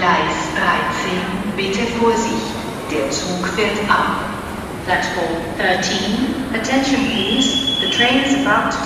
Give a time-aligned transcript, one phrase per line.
[0.00, 2.54] Gleis 13, bitte Vorsicht,
[2.90, 4.16] der Zug fährt ab.
[4.86, 6.54] Platform 13.
[6.54, 8.79] Attention please, the train is about to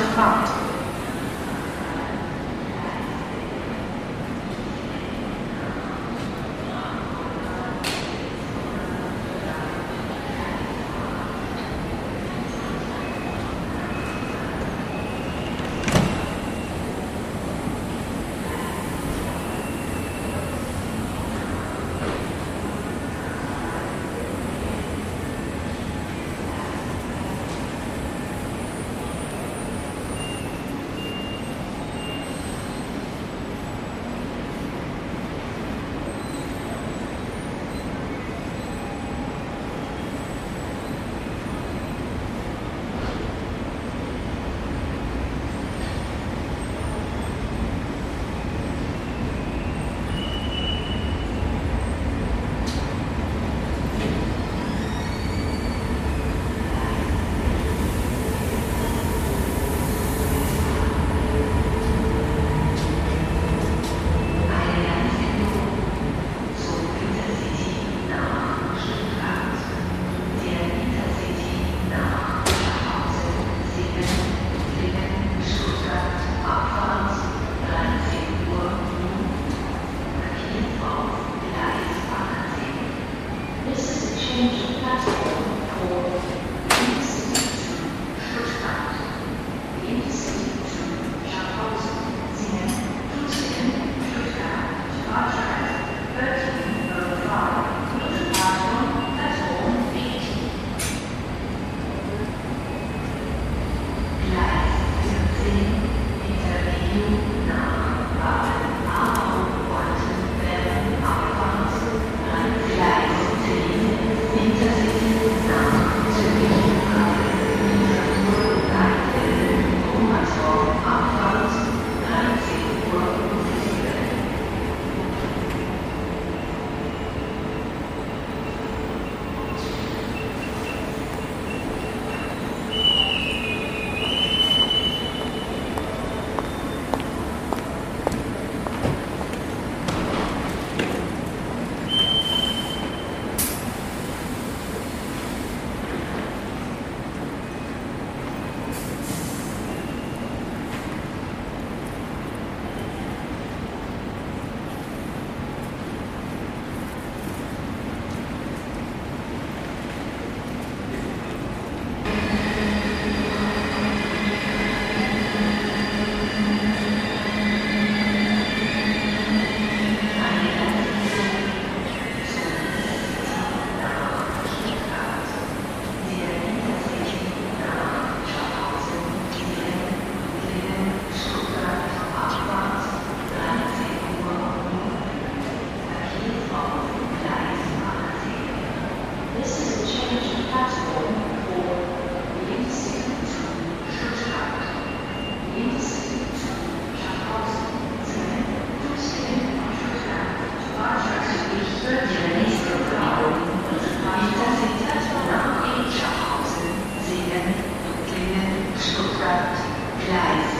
[210.14, 210.54] Gleis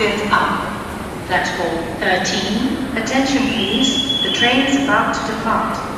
[0.00, 0.62] fährt ab.
[1.28, 2.96] Platform 13.
[2.96, 5.89] Attention please, the train is about to depart.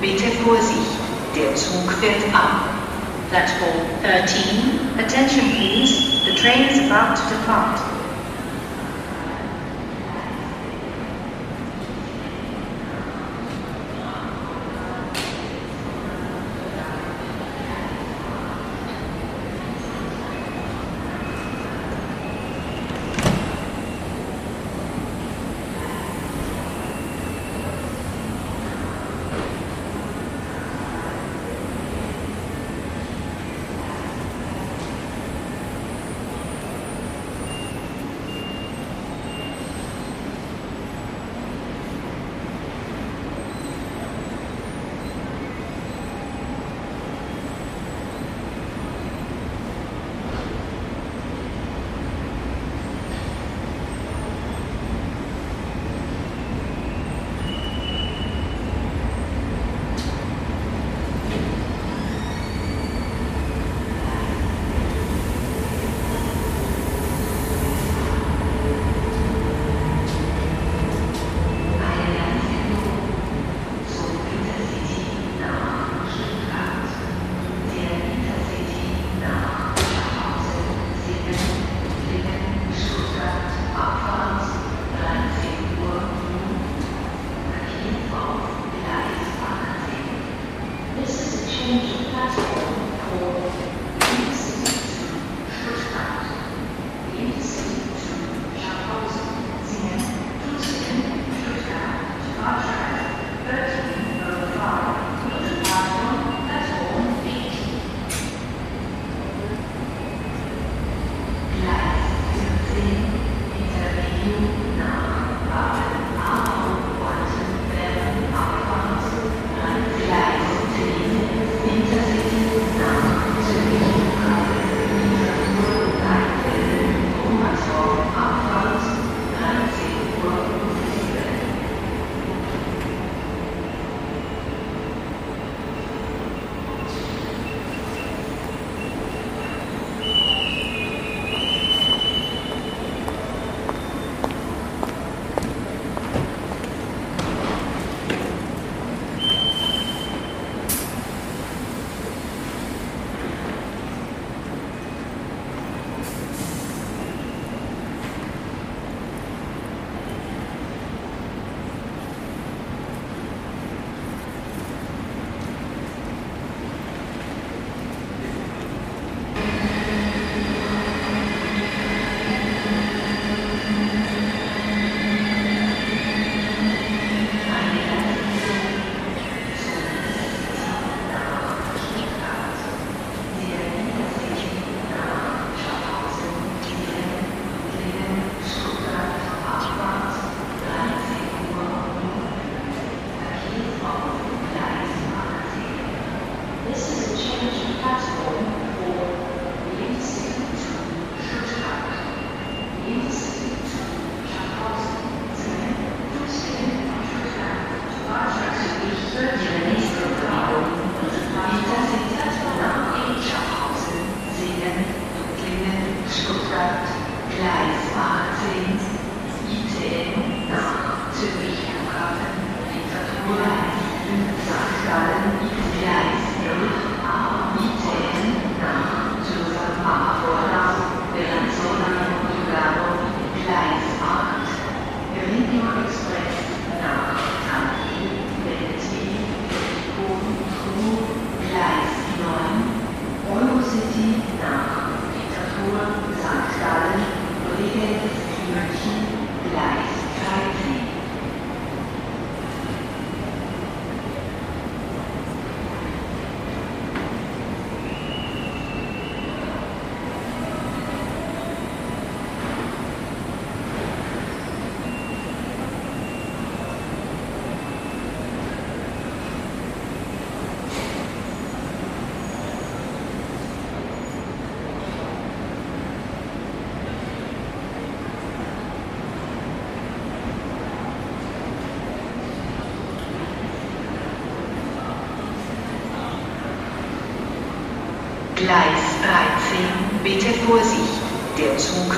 [0.00, 0.96] Bitte Vorsicht,
[1.36, 2.64] der Zug fährt ab.
[3.30, 4.98] Platform 13.
[4.98, 7.89] Attention please, the train is about to depart.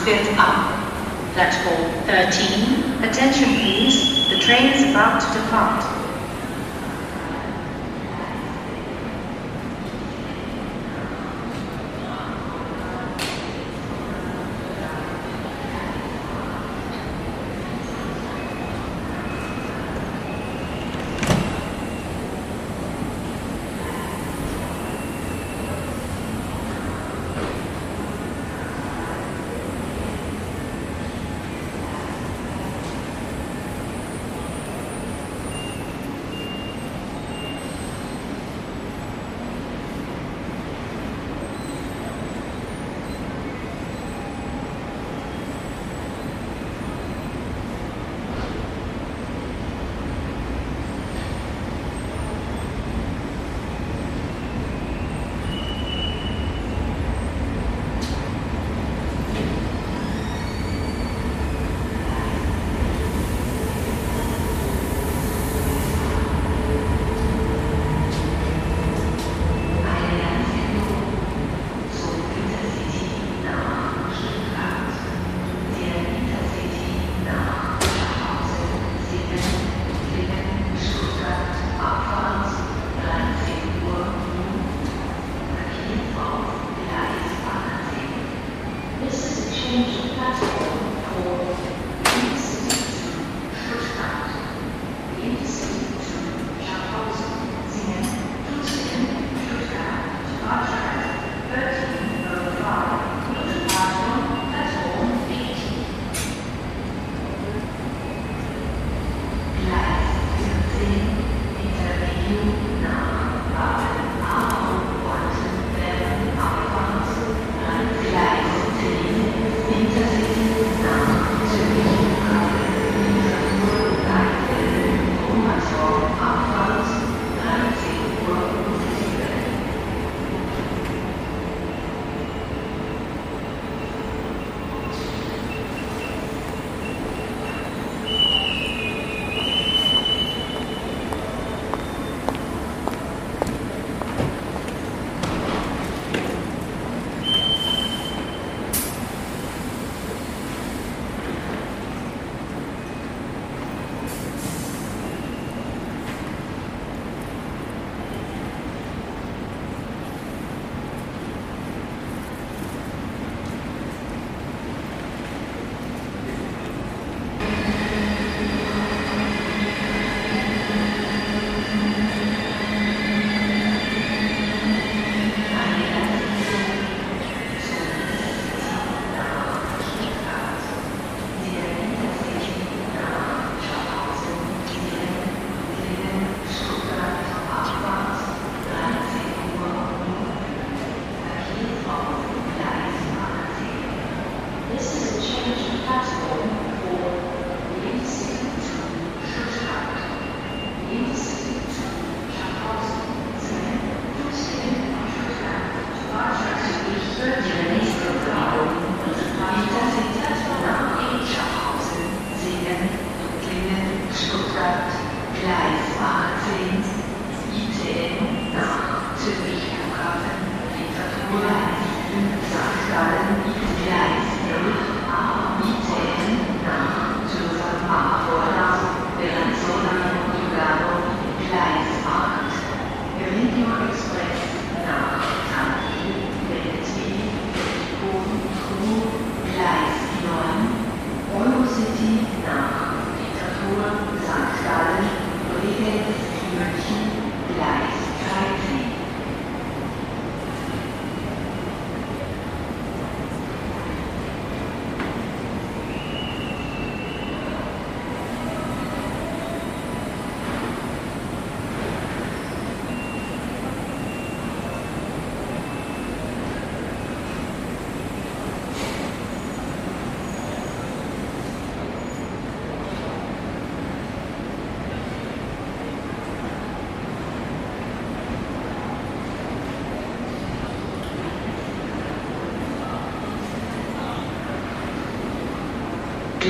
[0.06, 0.68] Der Zug fährt ab.
[1.34, 2.71] Platform 13.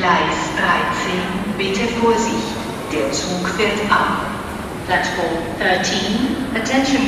[0.02, 2.50] Gleis 13, bitte Vorsicht,
[2.92, 4.26] der Zug fährt ab.
[4.88, 6.34] Platform 13.
[6.56, 7.01] Attention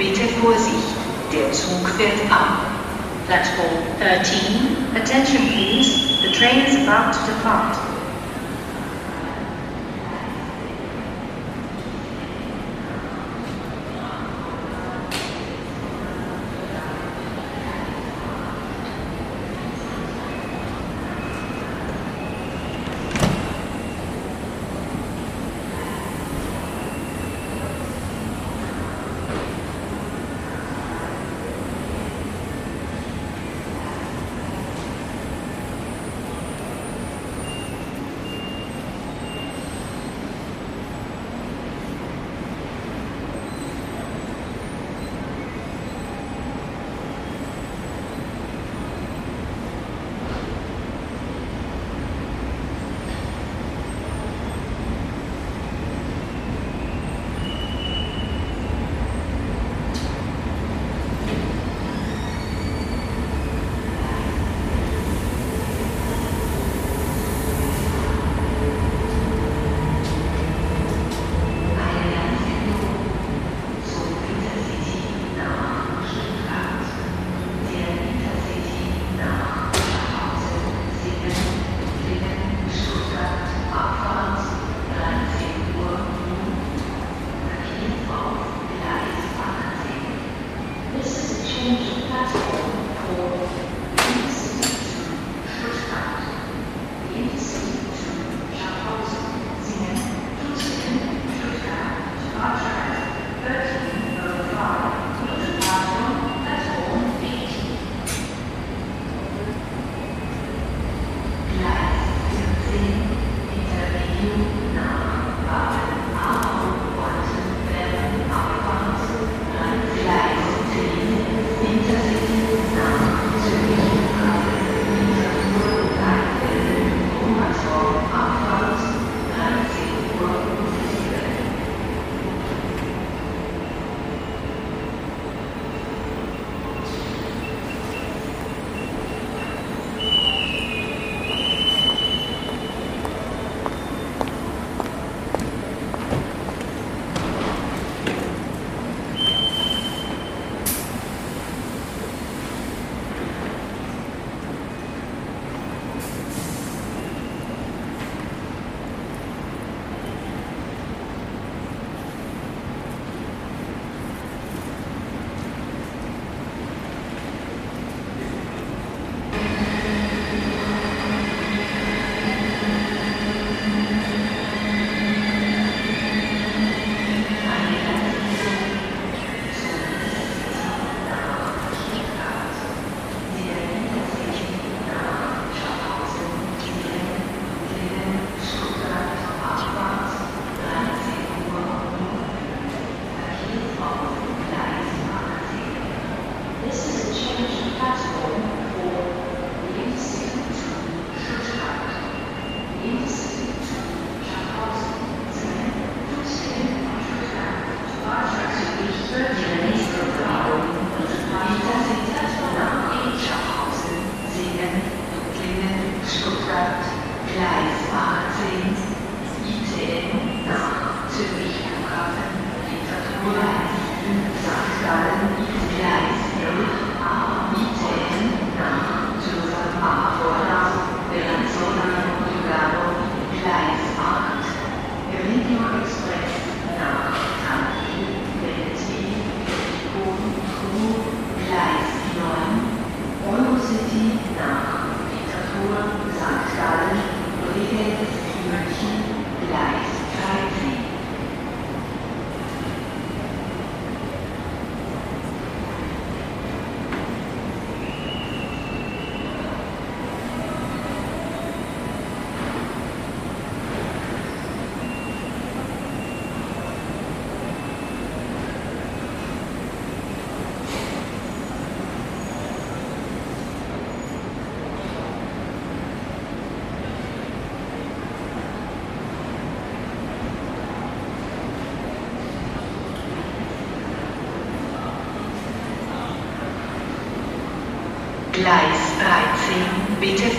[0.00, 0.96] bitte Vorsicht,
[1.30, 2.64] der Zug fährt ab.
[3.26, 4.74] Platform 13.
[4.96, 5.49] Attention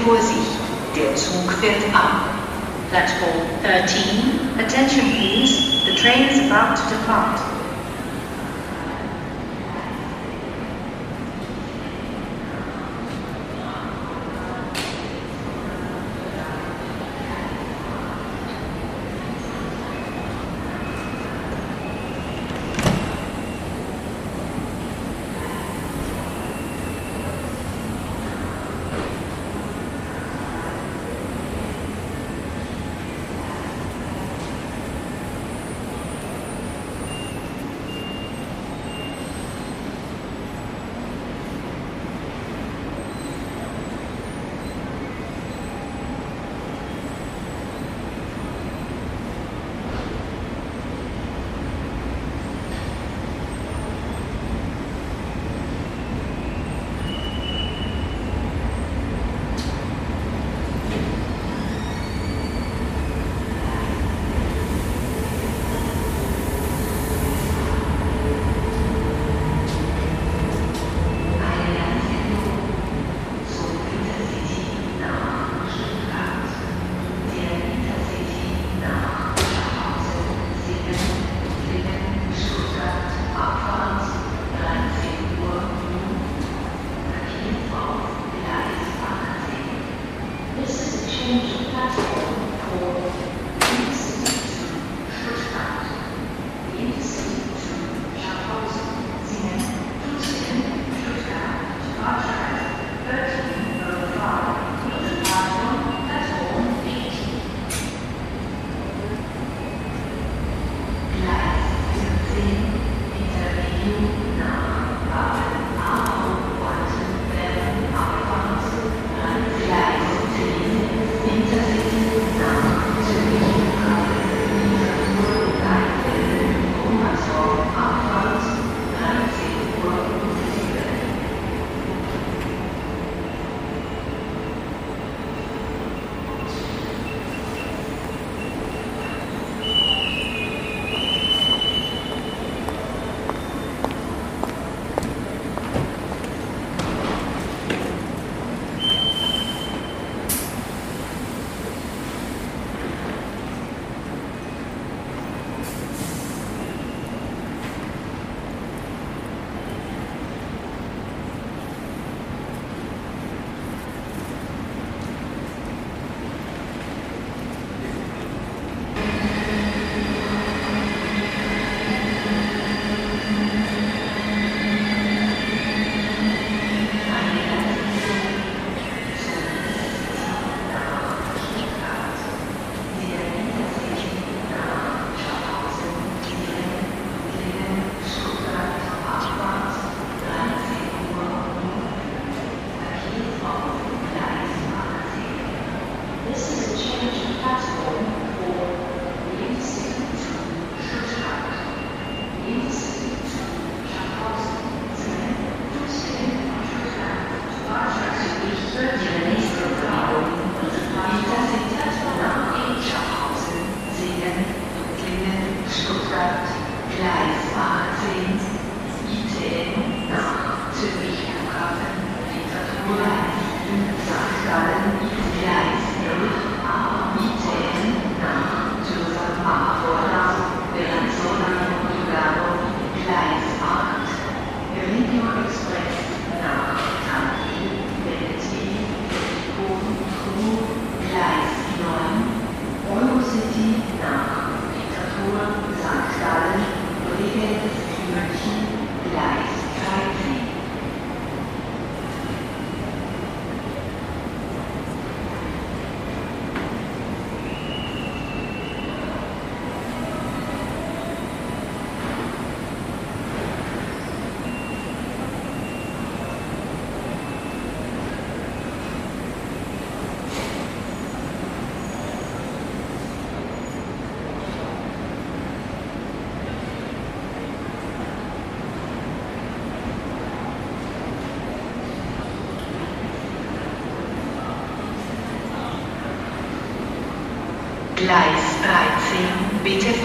[0.01, 0.51] 13, bitte Vorsicht,
[0.95, 2.25] der Zug fährt ab.
[2.89, 4.59] Platform 13.
[4.59, 7.20] Attention please, the train is about to depart.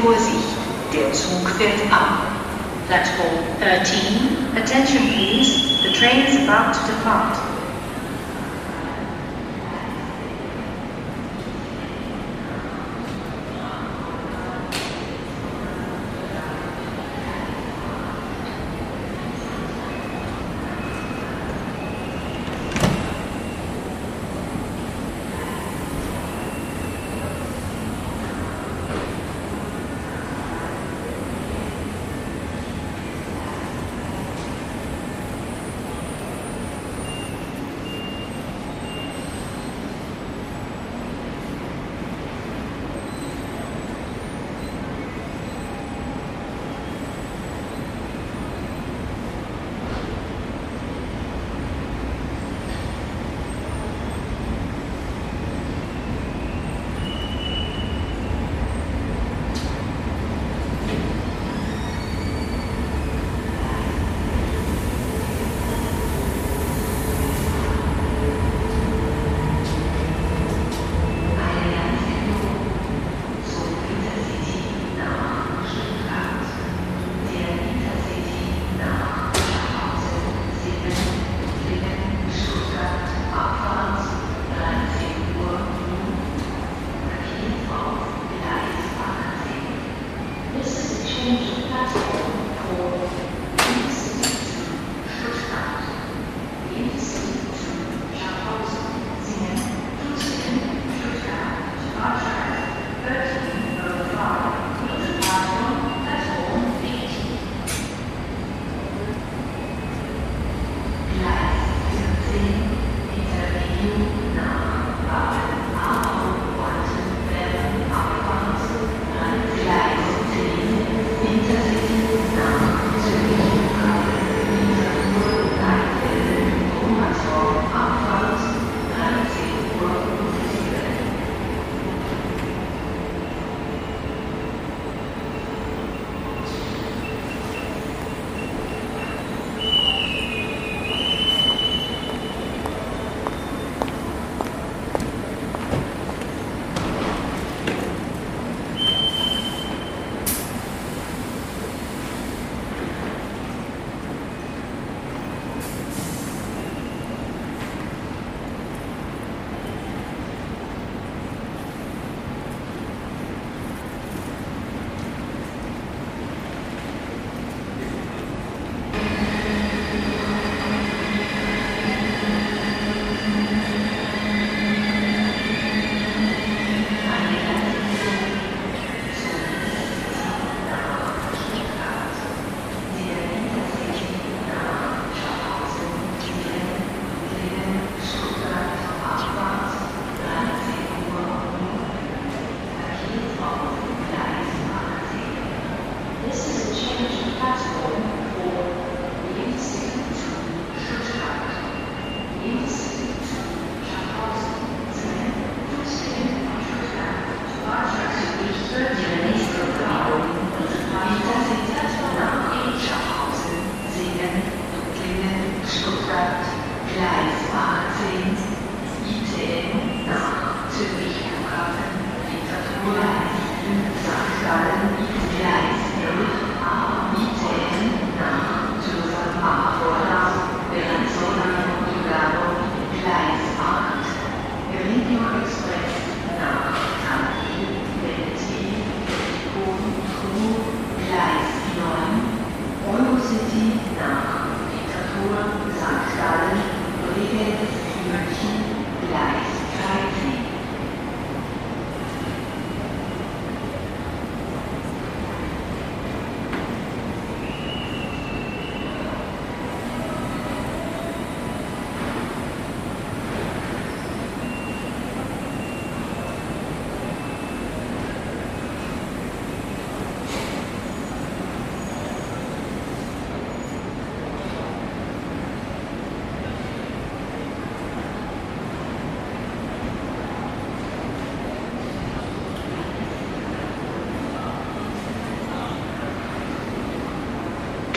[0.07, 0.55] Vorsicht,
[0.95, 2.31] der Zug fährt ab.
[2.87, 3.99] Platform 13.
[4.55, 6.36] Attention please, the train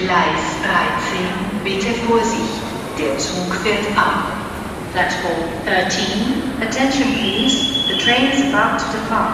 [0.09, 2.63] Gleis 13, bitte Vorsicht,
[2.97, 4.33] der Zug fährt ab.
[4.91, 6.41] Platform 13.
[6.63, 9.28] Attention please, the train is about to depart.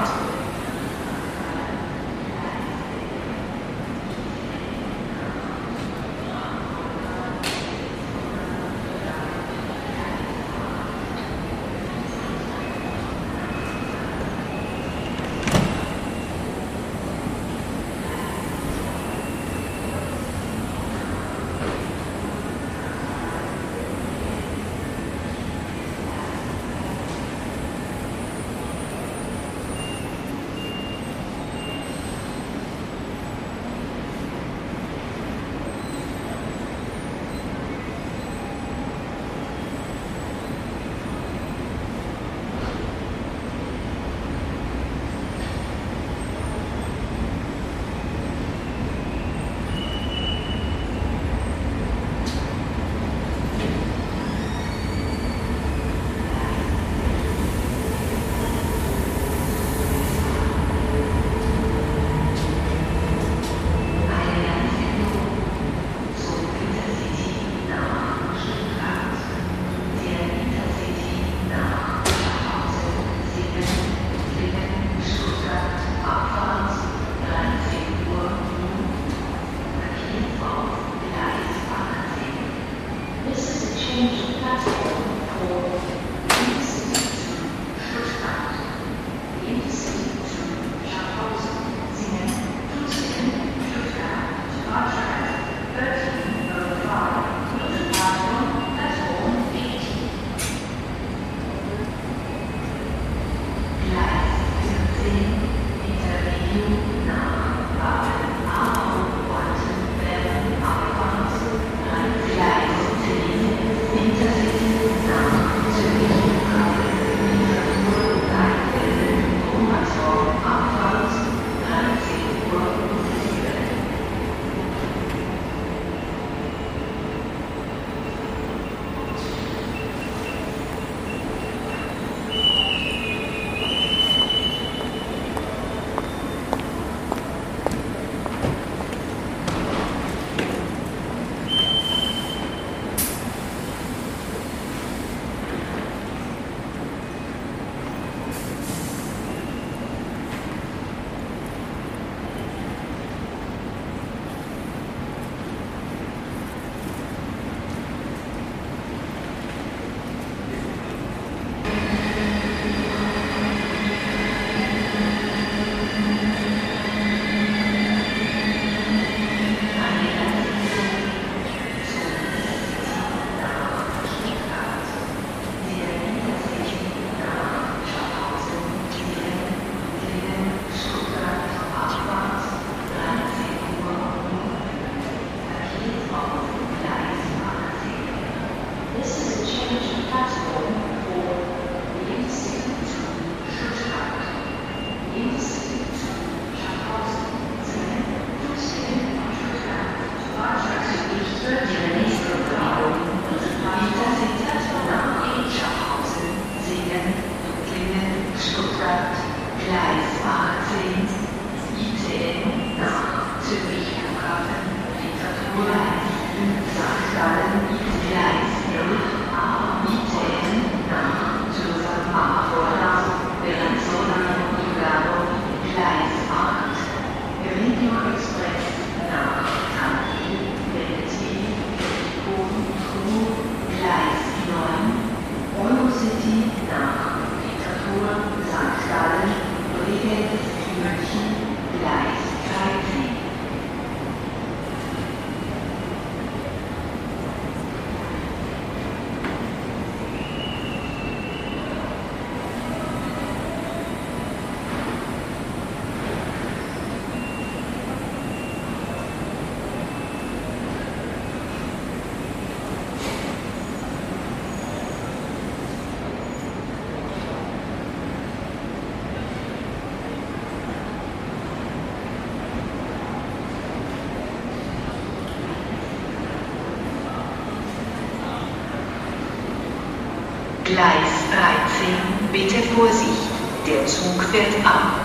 [280.76, 283.32] Gleis 13, bitte Vorsicht,
[283.66, 285.00] der Zug fährt ab.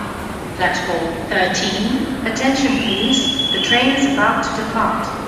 [0.57, 2.25] Platform 13.
[2.25, 5.20] Attention please, the train is about to depart.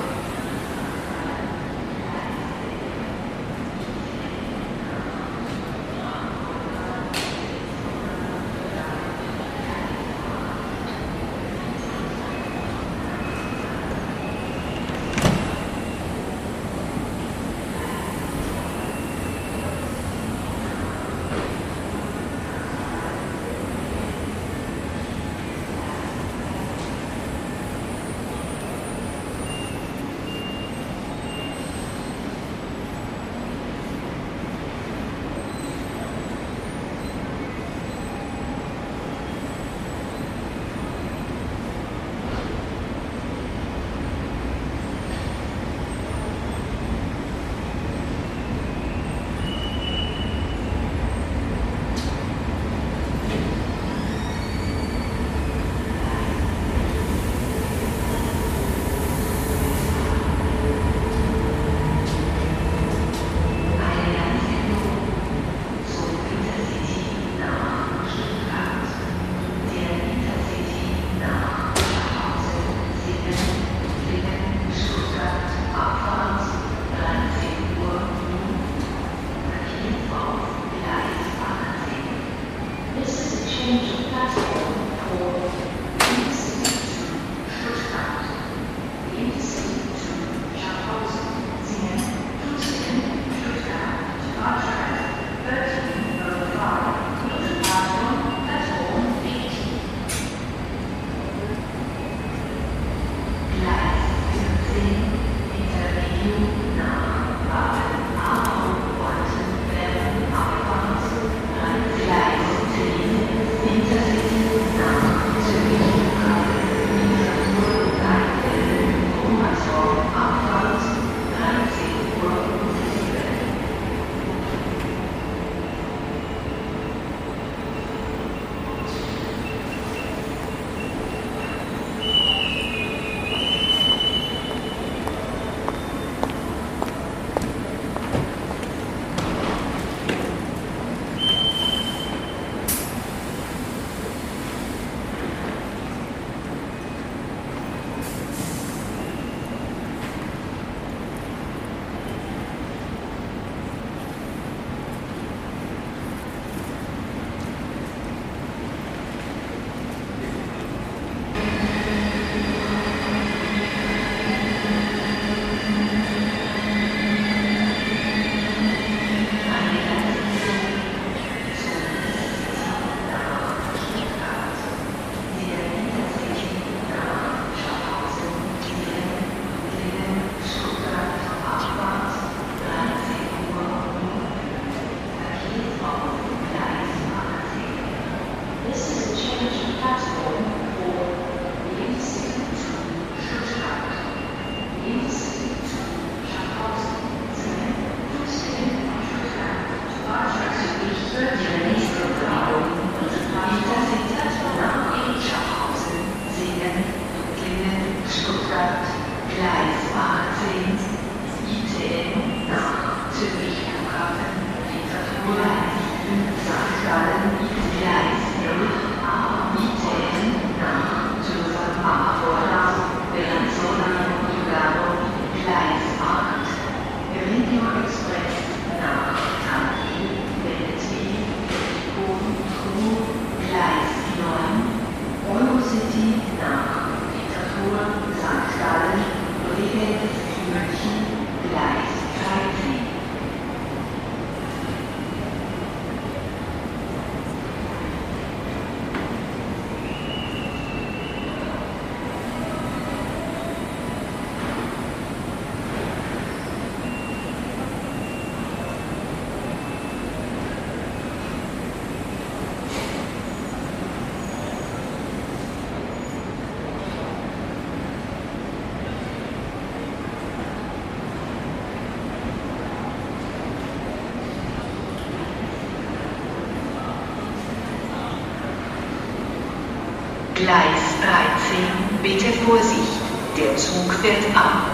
[282.13, 282.93] Bitte Vorsicht,
[283.35, 284.69] der Zug fährt ab.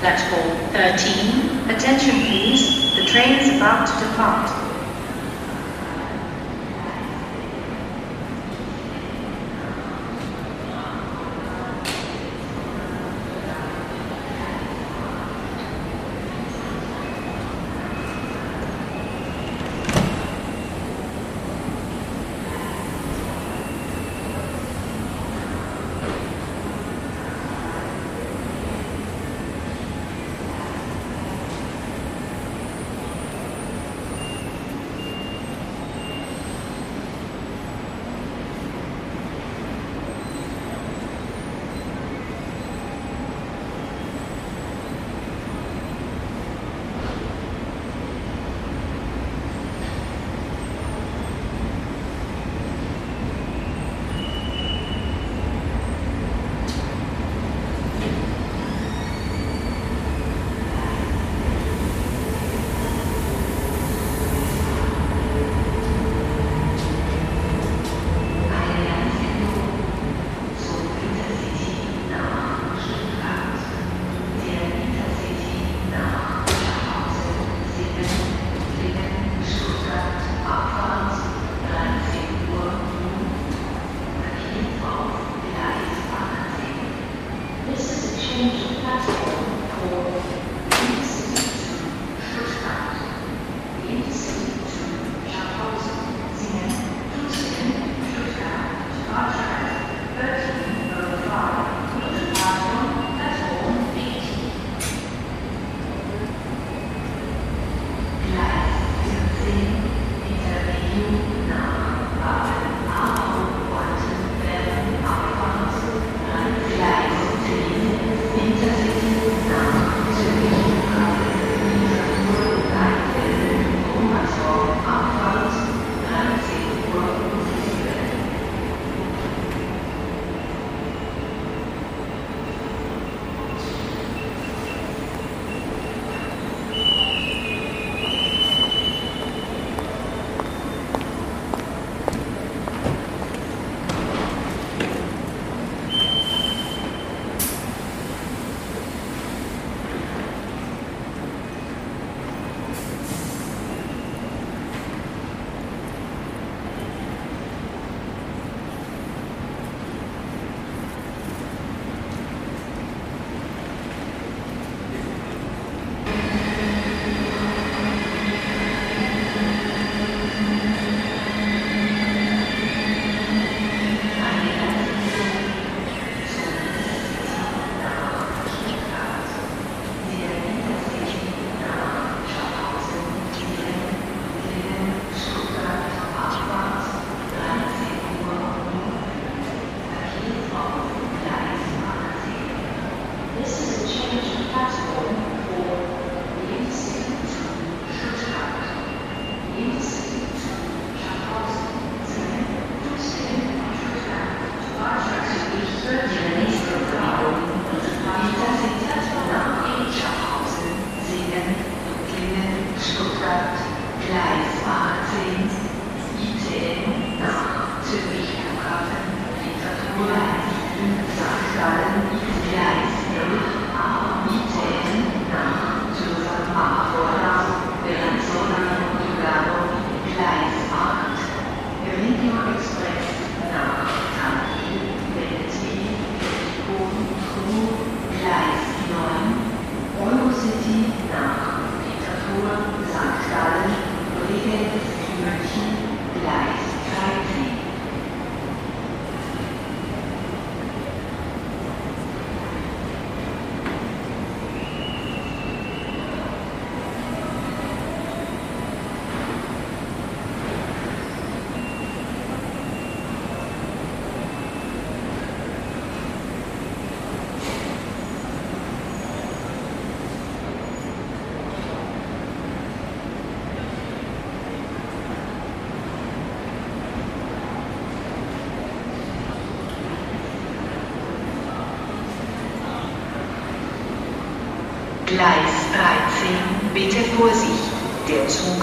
[0.00, 1.12] Platform 13.
[1.70, 2.21] Attention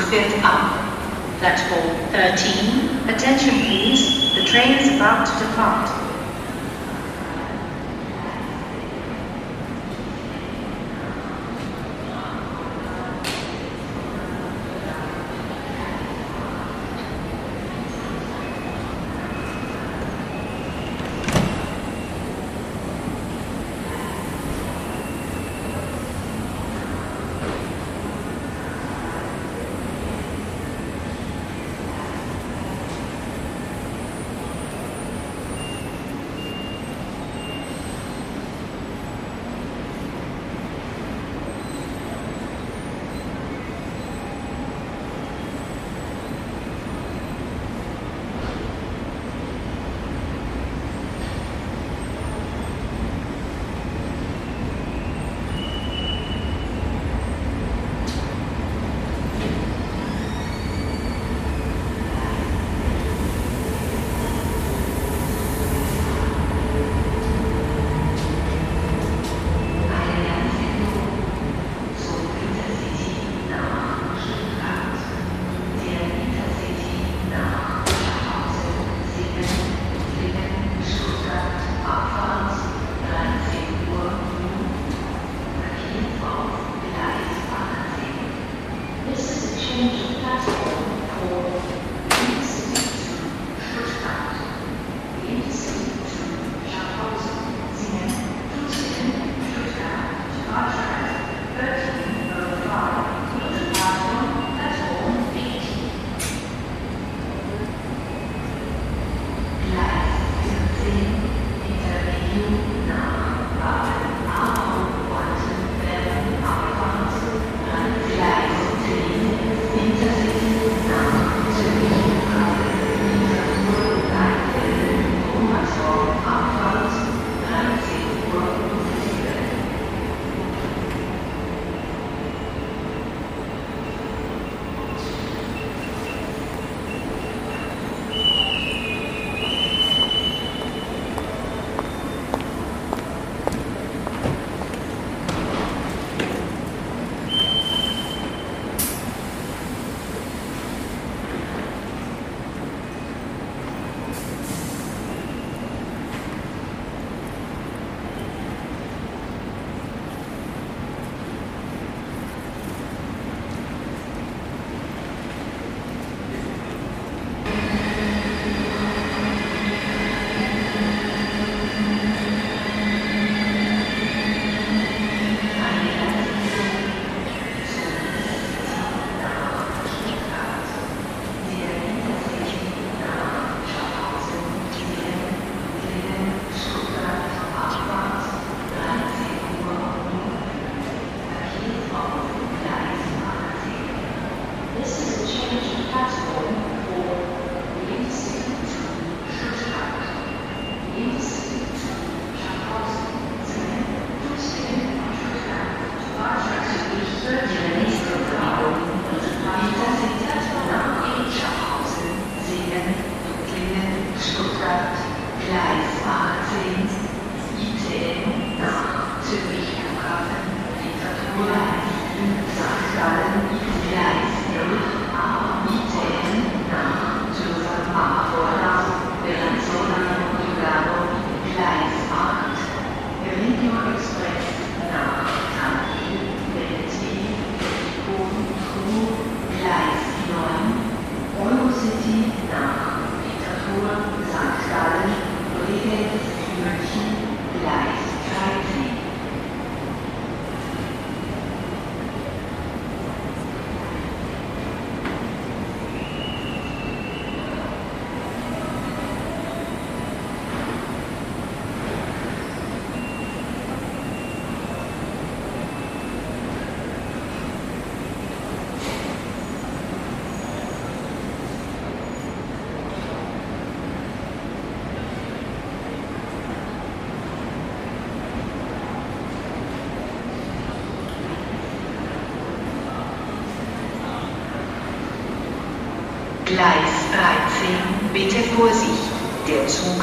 [0.10, 0.74] fifth up.
[1.40, 1.62] That's
[2.12, 3.10] 13.
[3.10, 3.59] Attention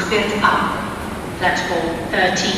[0.09, 0.71] built up,
[1.41, 2.56] that's called 13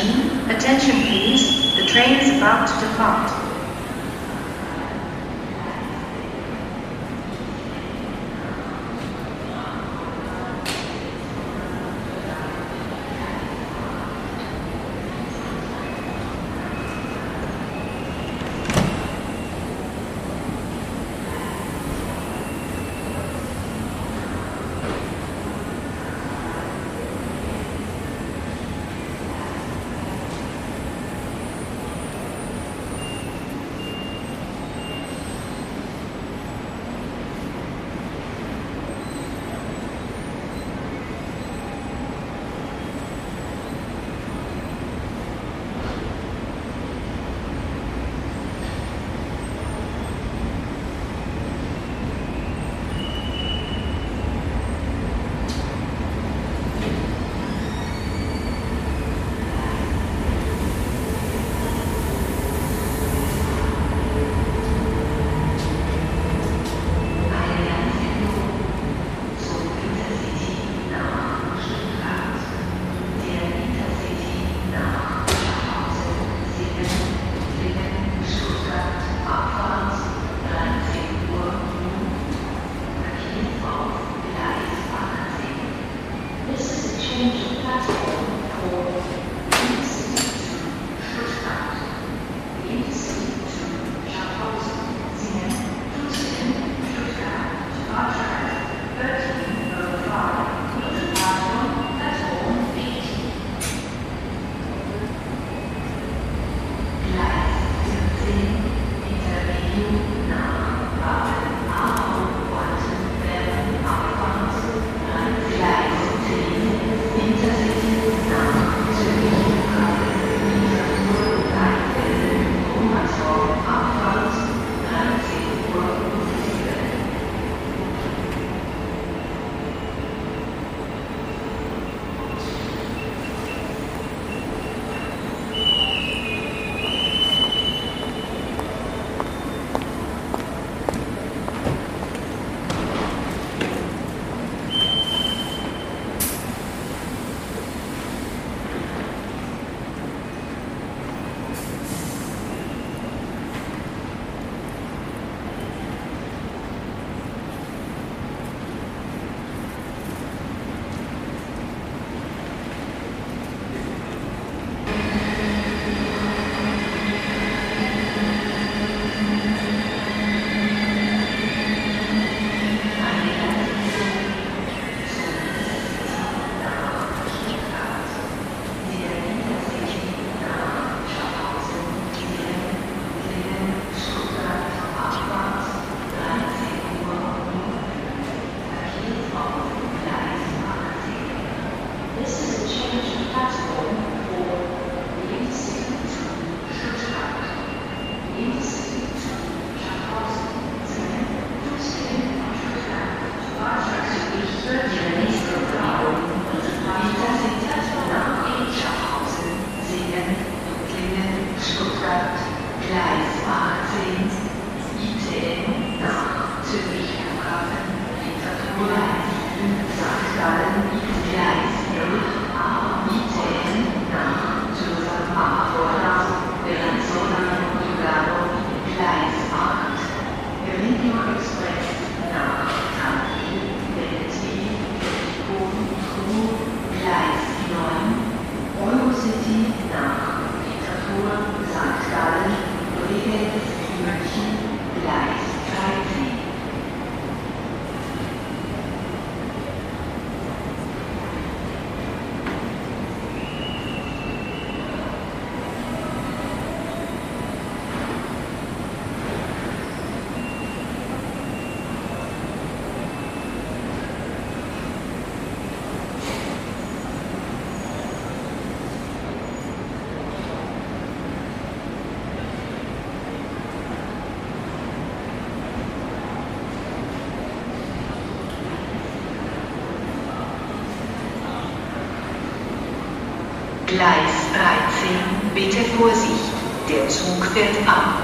[283.99, 286.55] Gleis 13, bitte Vorsicht,
[286.89, 288.23] der Zug fährt ab.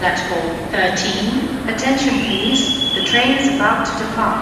[0.00, 1.68] Platform 13.
[1.68, 2.92] Attention please.
[2.96, 4.33] The train is about to depart.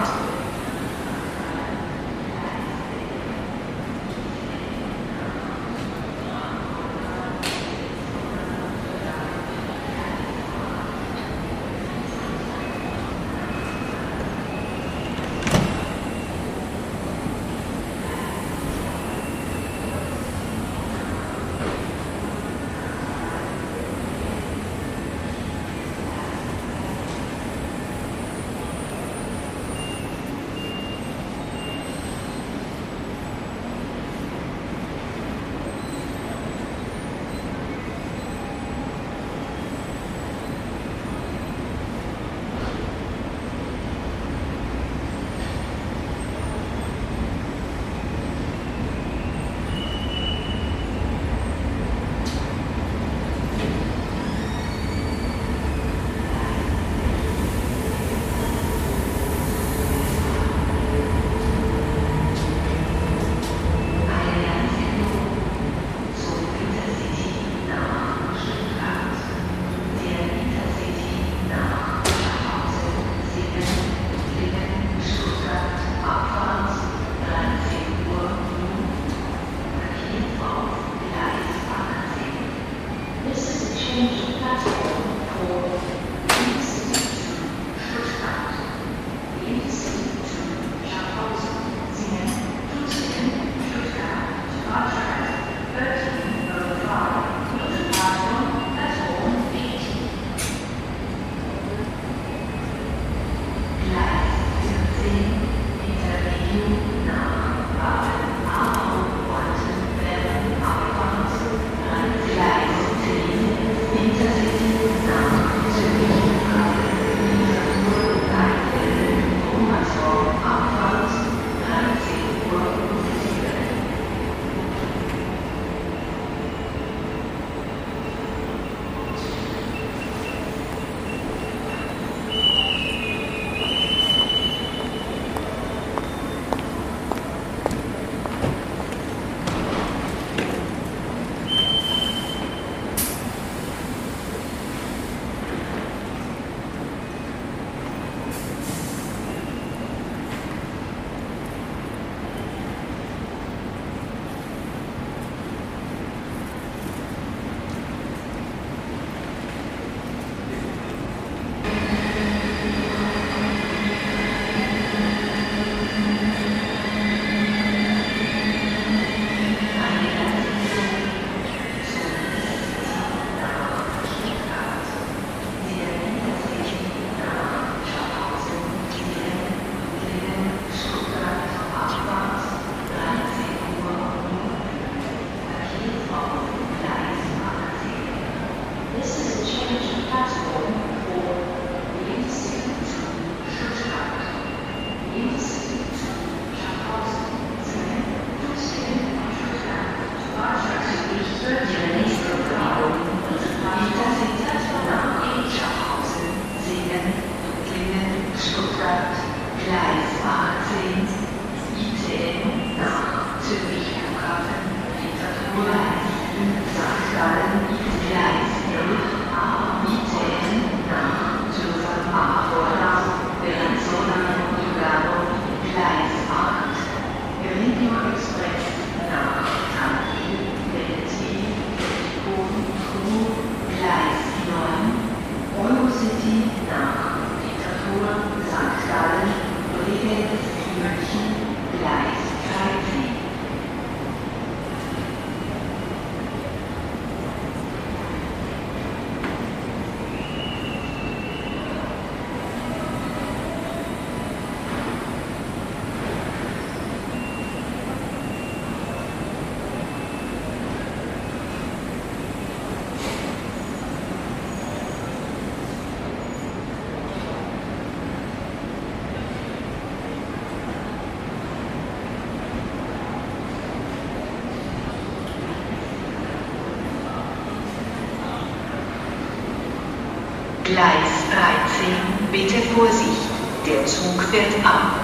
[282.33, 283.29] Bitte Vorsicht,
[283.63, 284.99] der Zug fährt ab.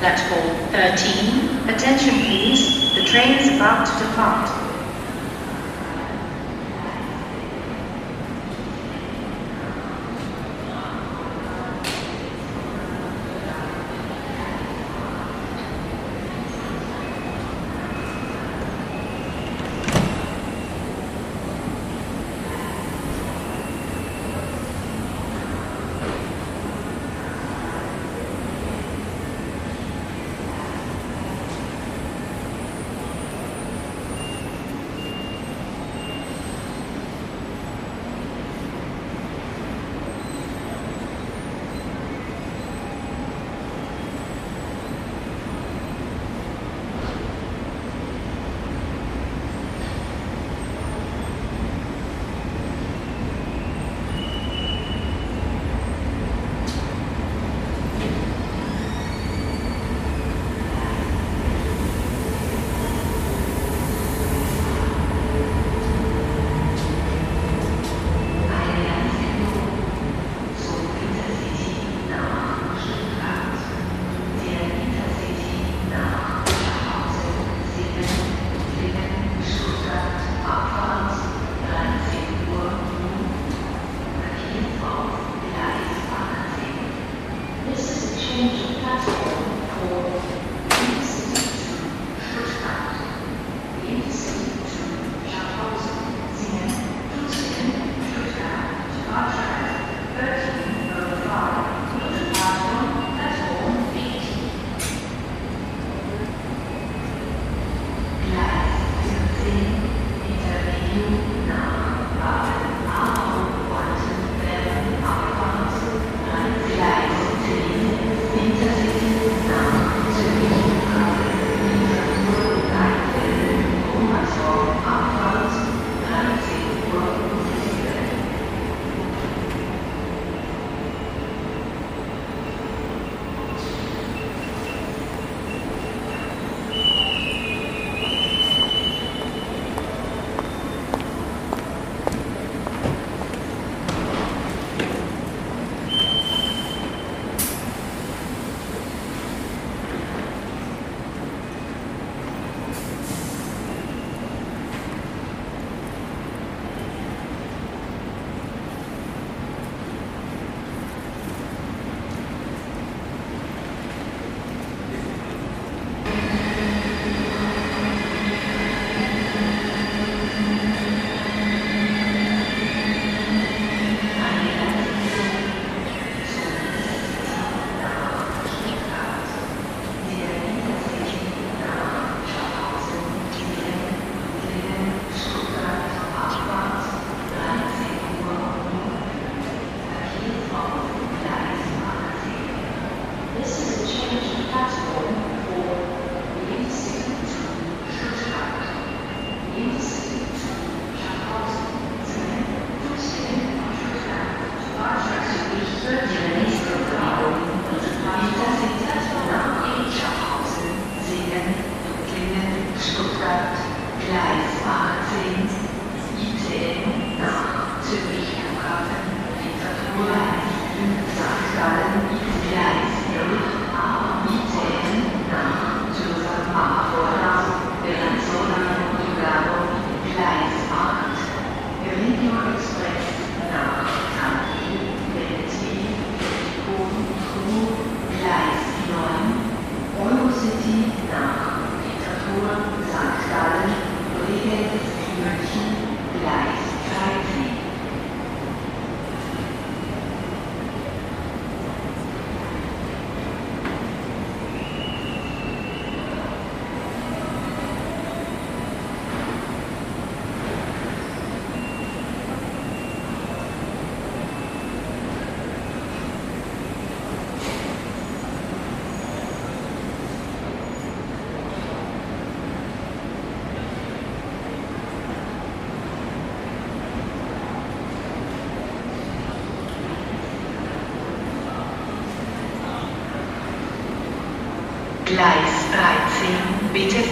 [0.00, 1.68] Platform 13.
[1.68, 4.31] Attention please, the train is about to depart.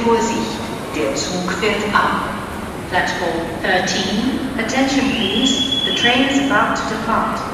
[0.01, 0.59] 13, bitte Vorsicht,
[0.95, 2.23] der Zug fährt ab.
[2.91, 4.59] Platform 13.
[4.59, 7.50] Attention please, the train is about to depart.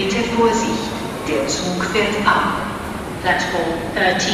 [0.00, 0.88] Bitte Vorsicht,
[1.28, 2.54] der Zug fährt ab.
[3.22, 4.32] Platform 13.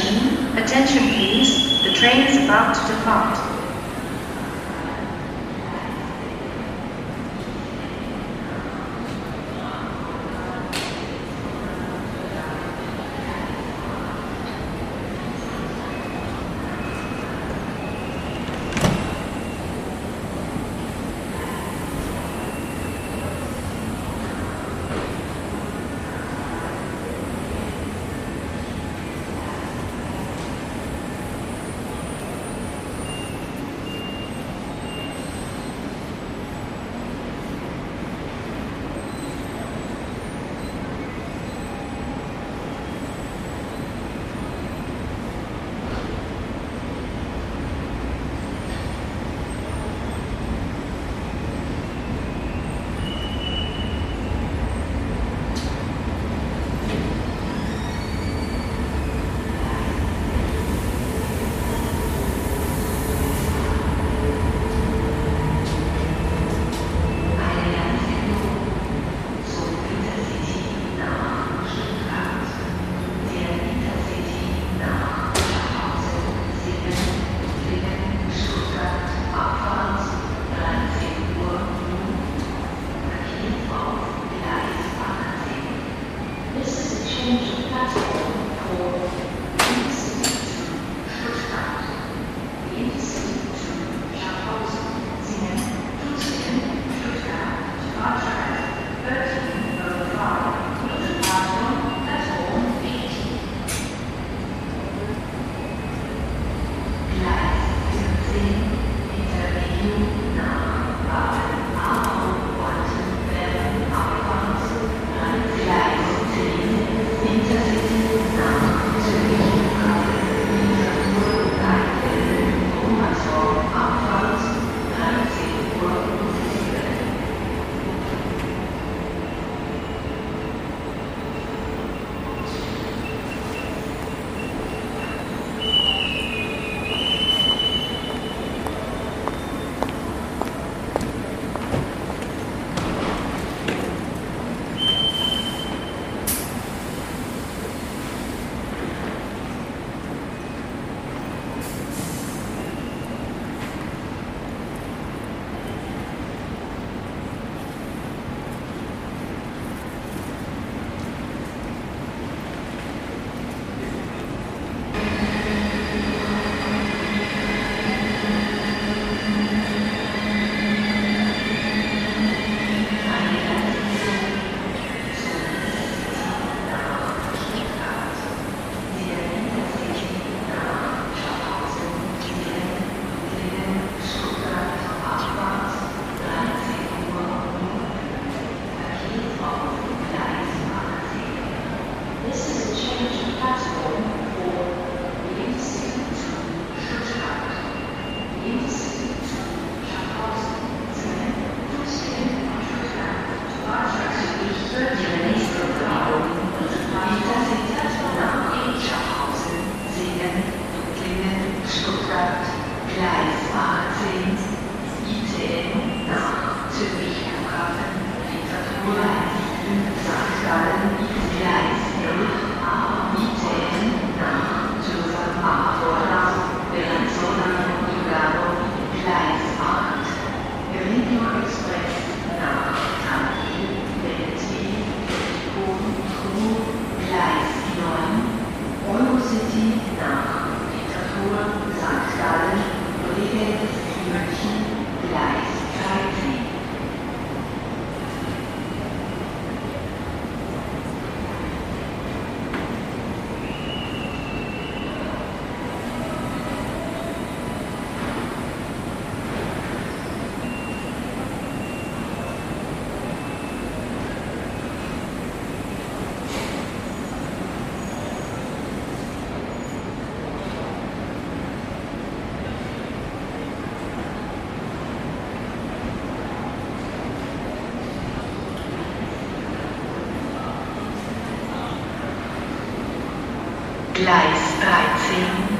[0.56, 3.45] Attention please, the train is about to depart.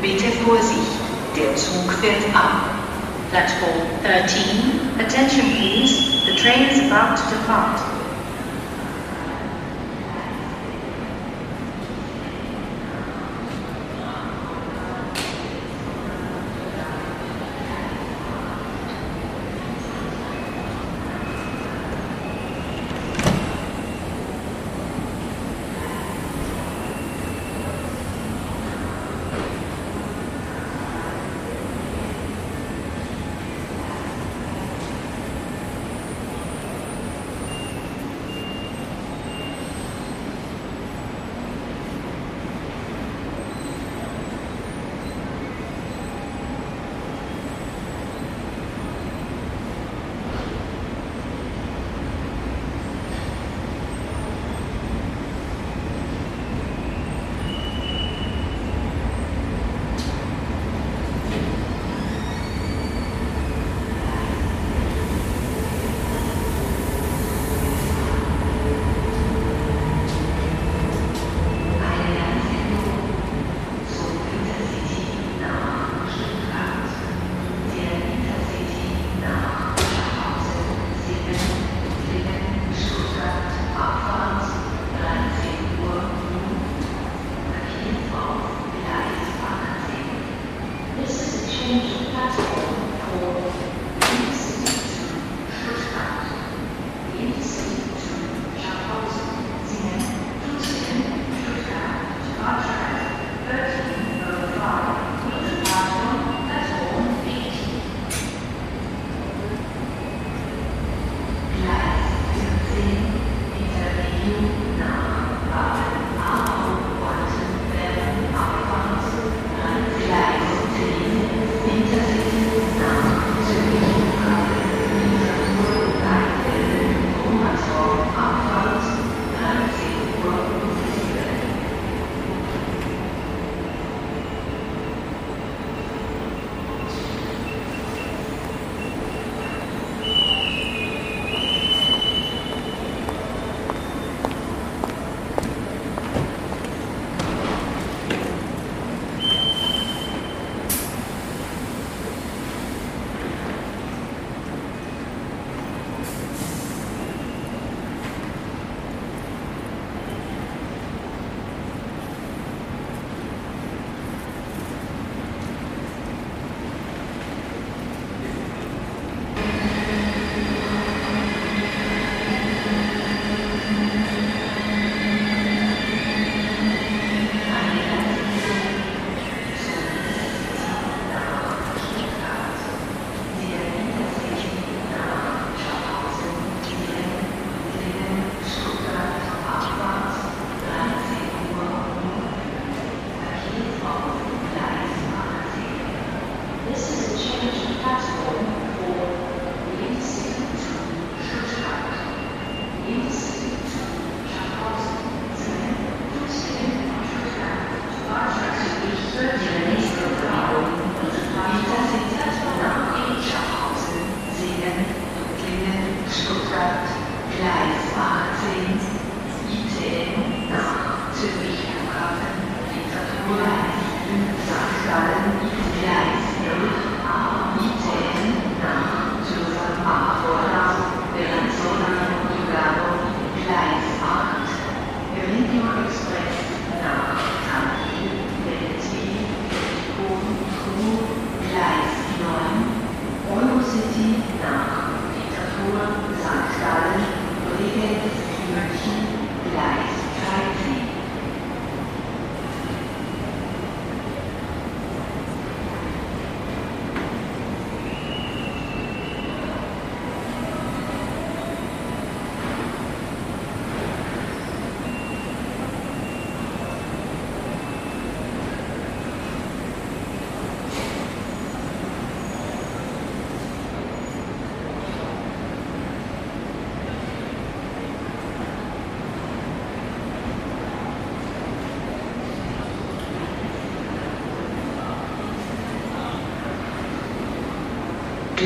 [0.07, 1.01] Bitte Vorsicht,
[1.37, 2.70] der Zug fährt ab.
[3.31, 4.65] Platform 13.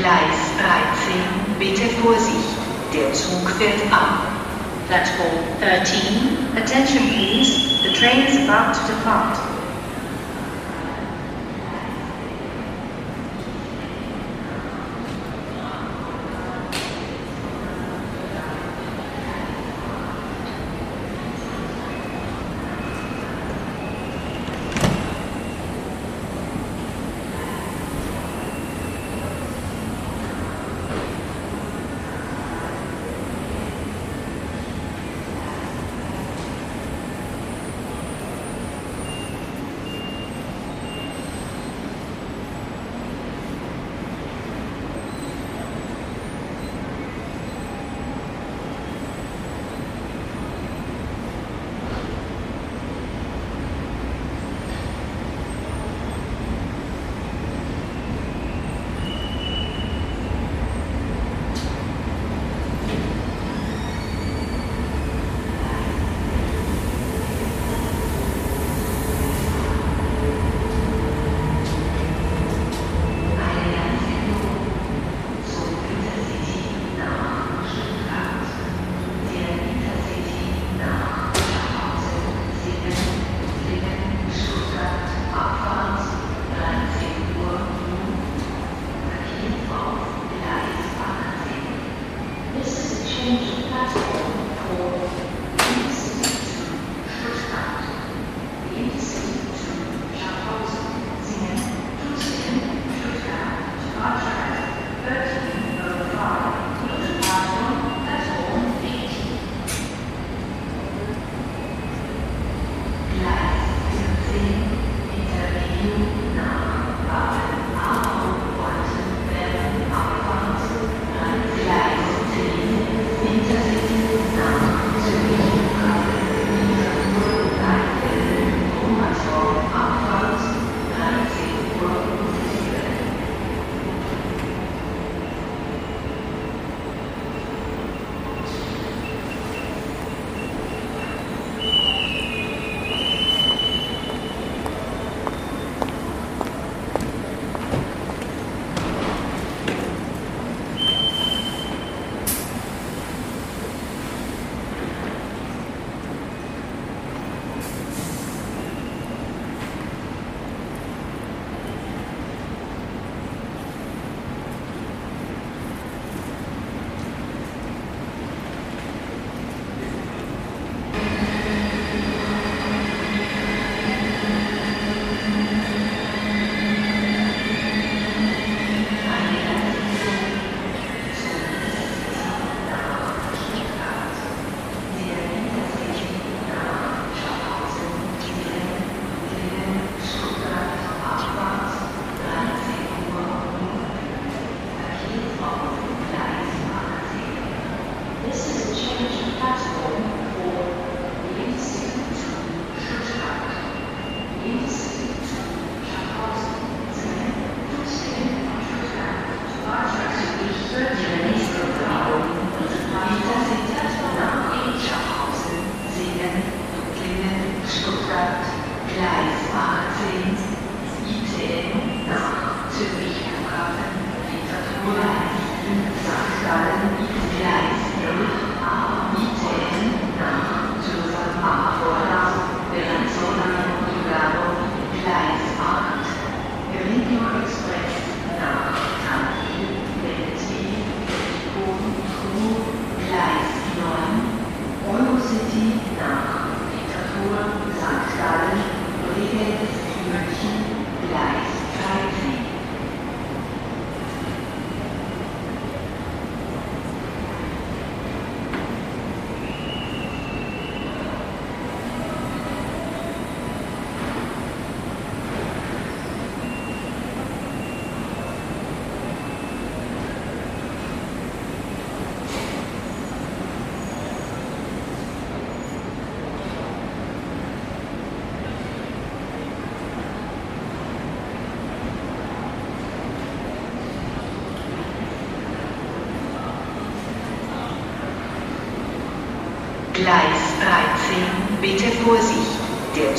[0.01, 2.57] Gleis 13, bitte Vorsicht,
[2.91, 4.25] der Zug fährt ab.
[4.87, 6.57] Platform 13.
[6.57, 7.10] Attention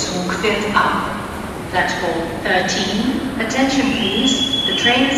[0.03, 1.15] Zug fährt ab.
[1.71, 3.39] Platform 13.
[3.39, 5.12] Attention please, the train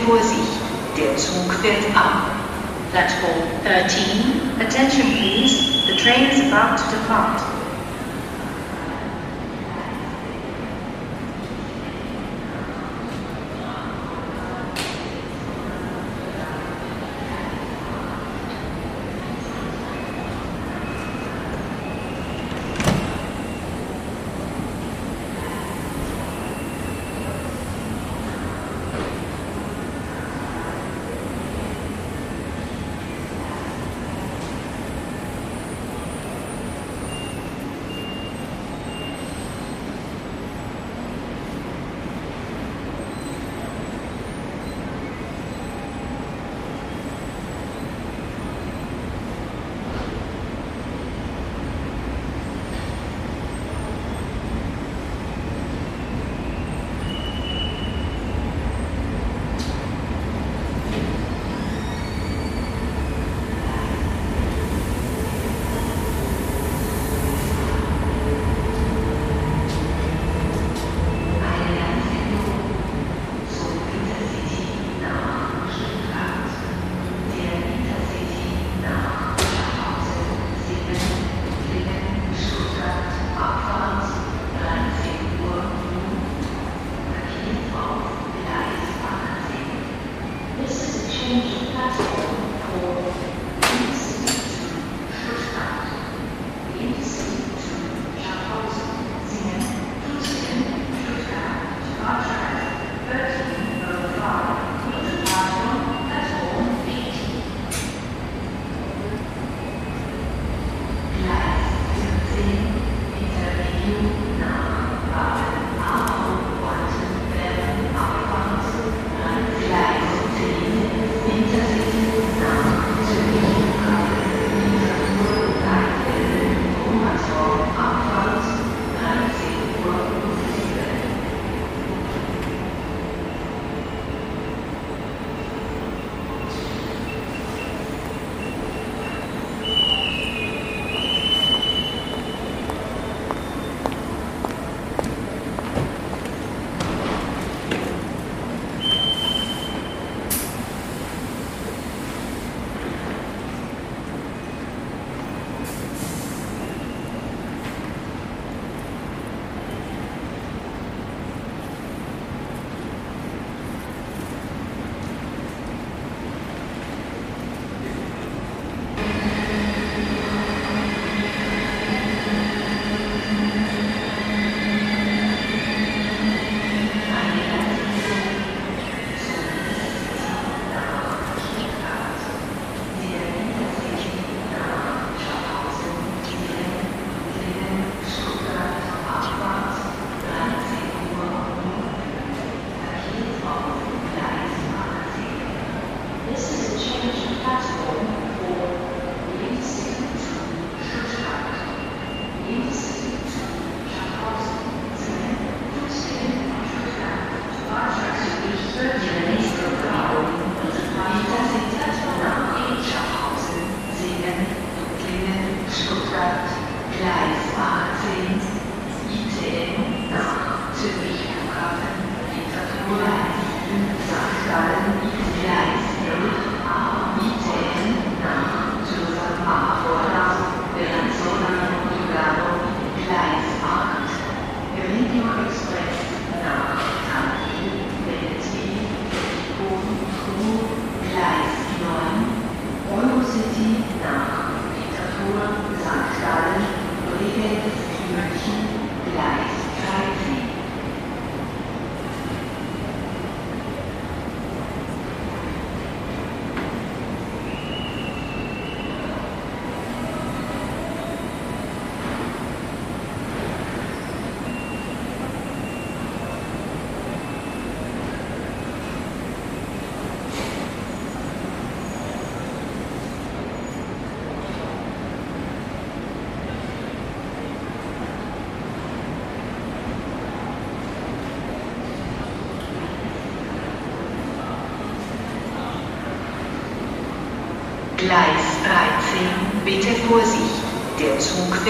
[0.00, 0.60] 13, bitte Vorsicht,
[0.96, 2.30] der Zug fährt ab.
[2.92, 4.02] Platform 13.
[4.60, 5.19] Attention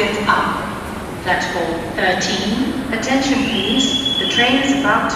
[0.01, 1.23] Ab.
[1.25, 2.95] Platform 13.
[2.95, 5.10] Attention please, the train is about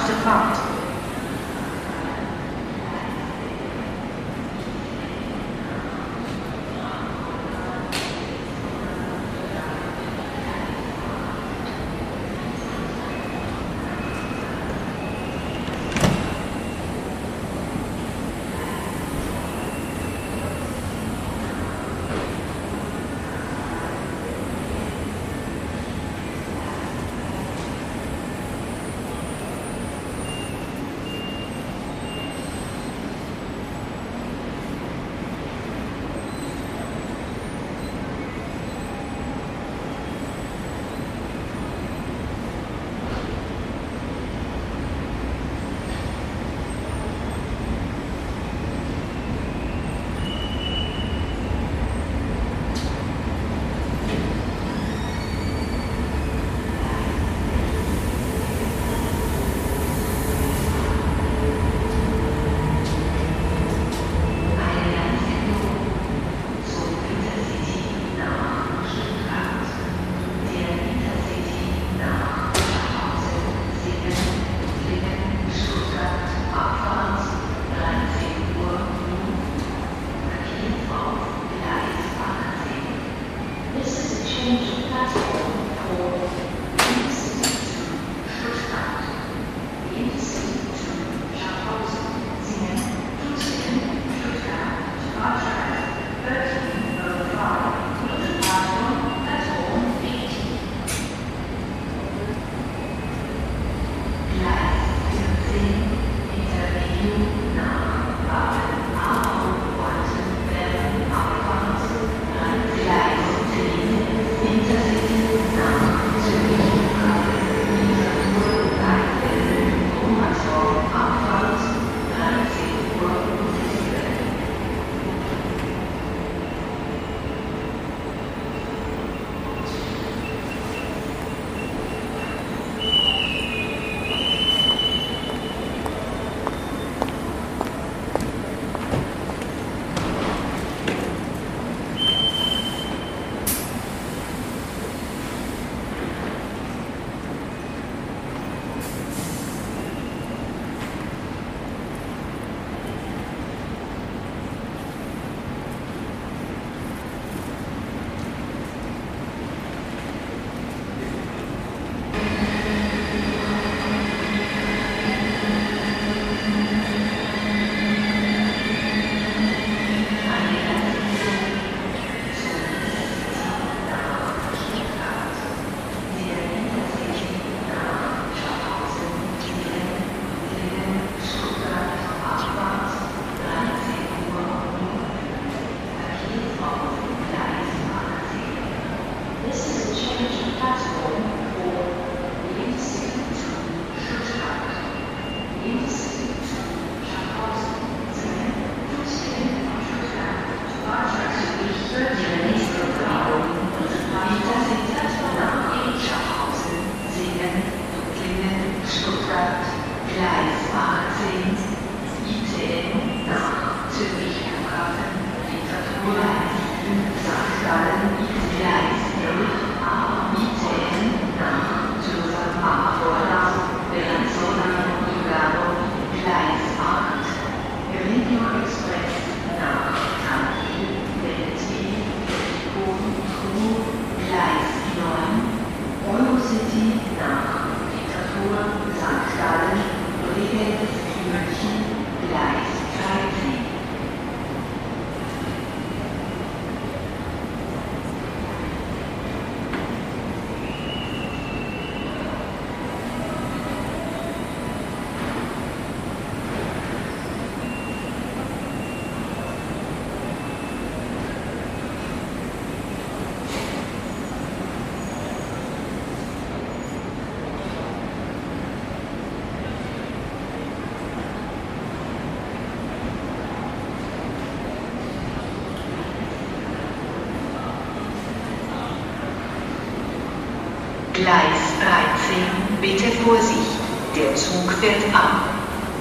[281.25, 283.81] Gleis 13, bitte Vorsicht,
[284.15, 285.49] der Zug fährt ab.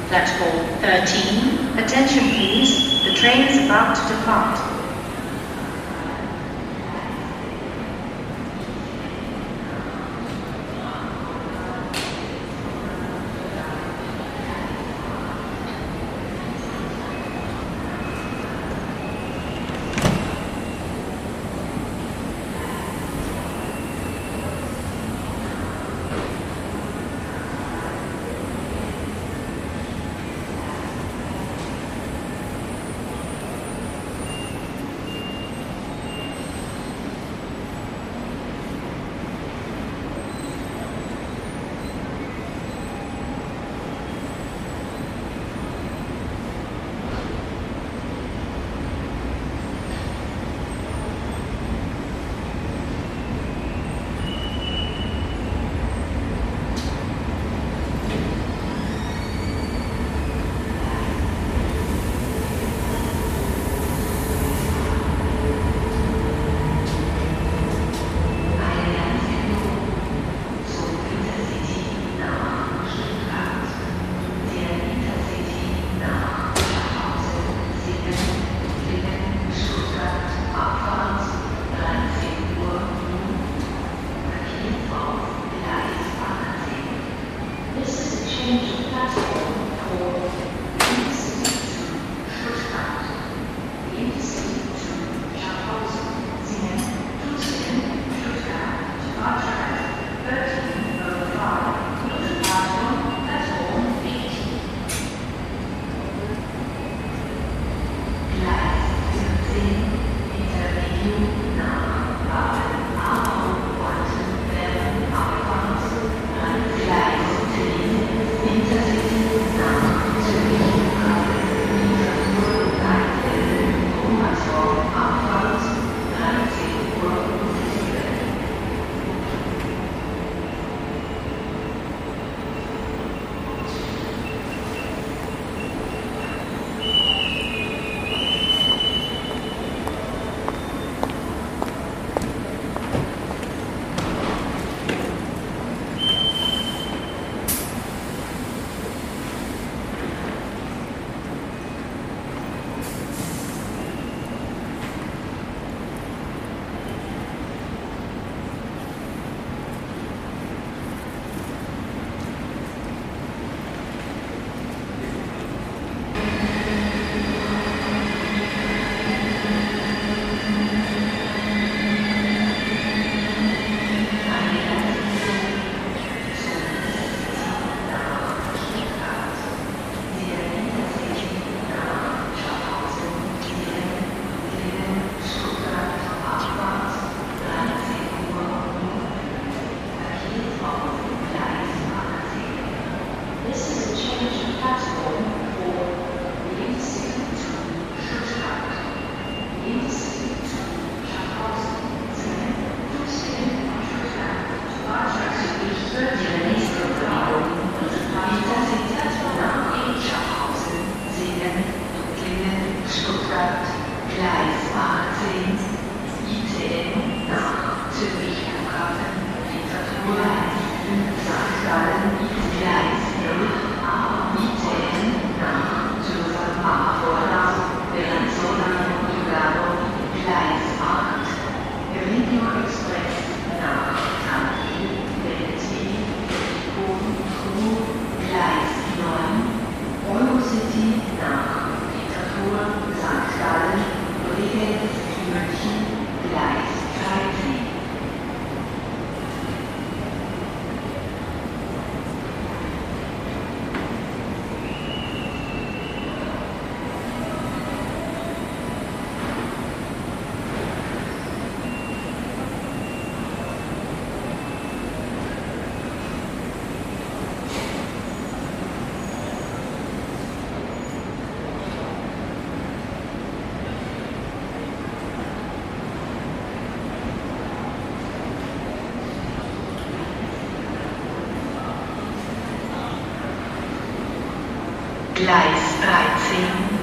[0.10, 1.78] Platform 13.
[1.78, 4.43] Attention please, the train is about to depart.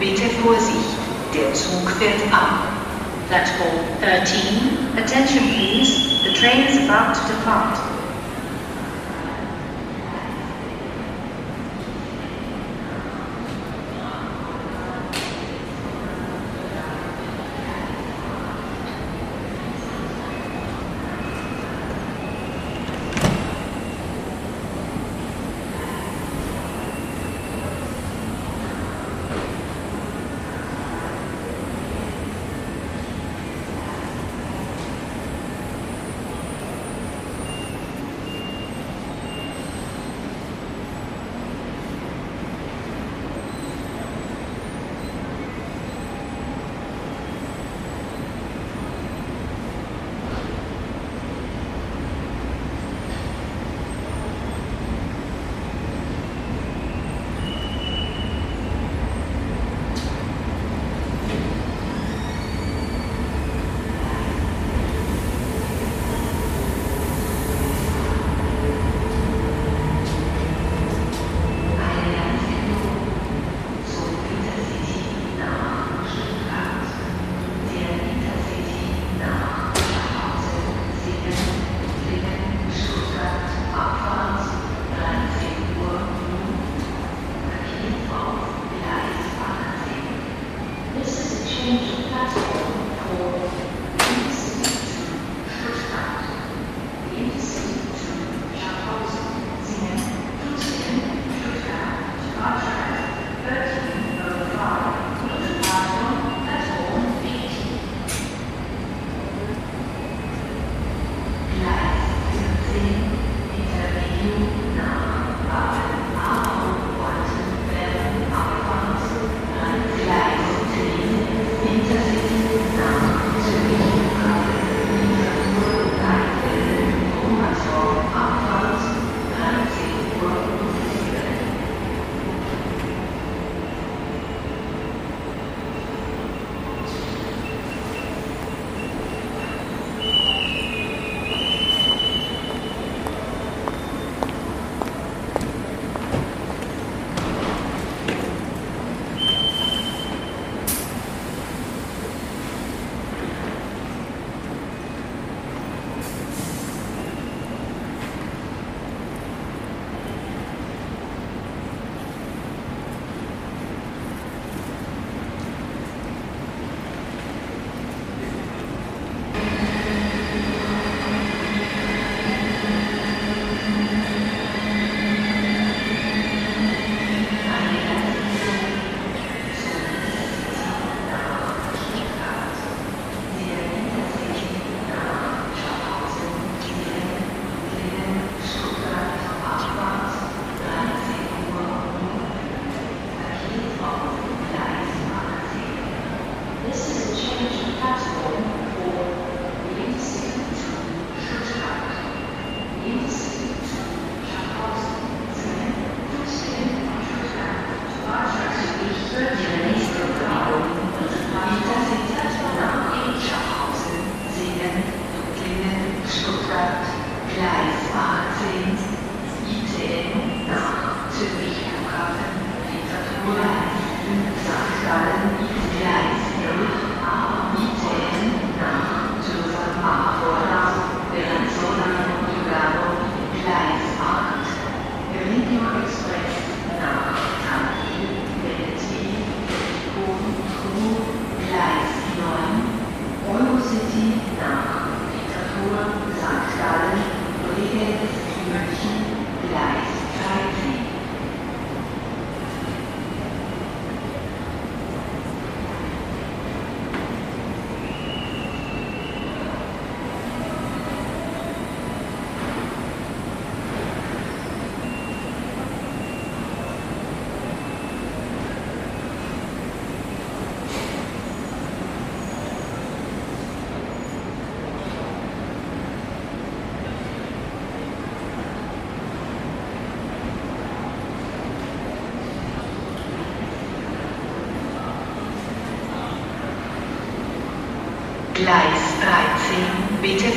[0.01, 0.97] Bitte Vorsicht,
[1.35, 2.65] der Zug fährt ab.
[3.29, 4.97] Platform 13.
[4.97, 7.90] Attention please, the train is about to depart.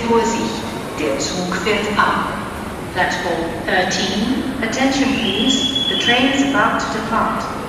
[0.07, 0.61] Vorsicht,
[0.99, 2.27] der Zug fährt ab.
[2.93, 4.61] Platform 13.
[4.61, 7.62] Attention please, the train is about to depart.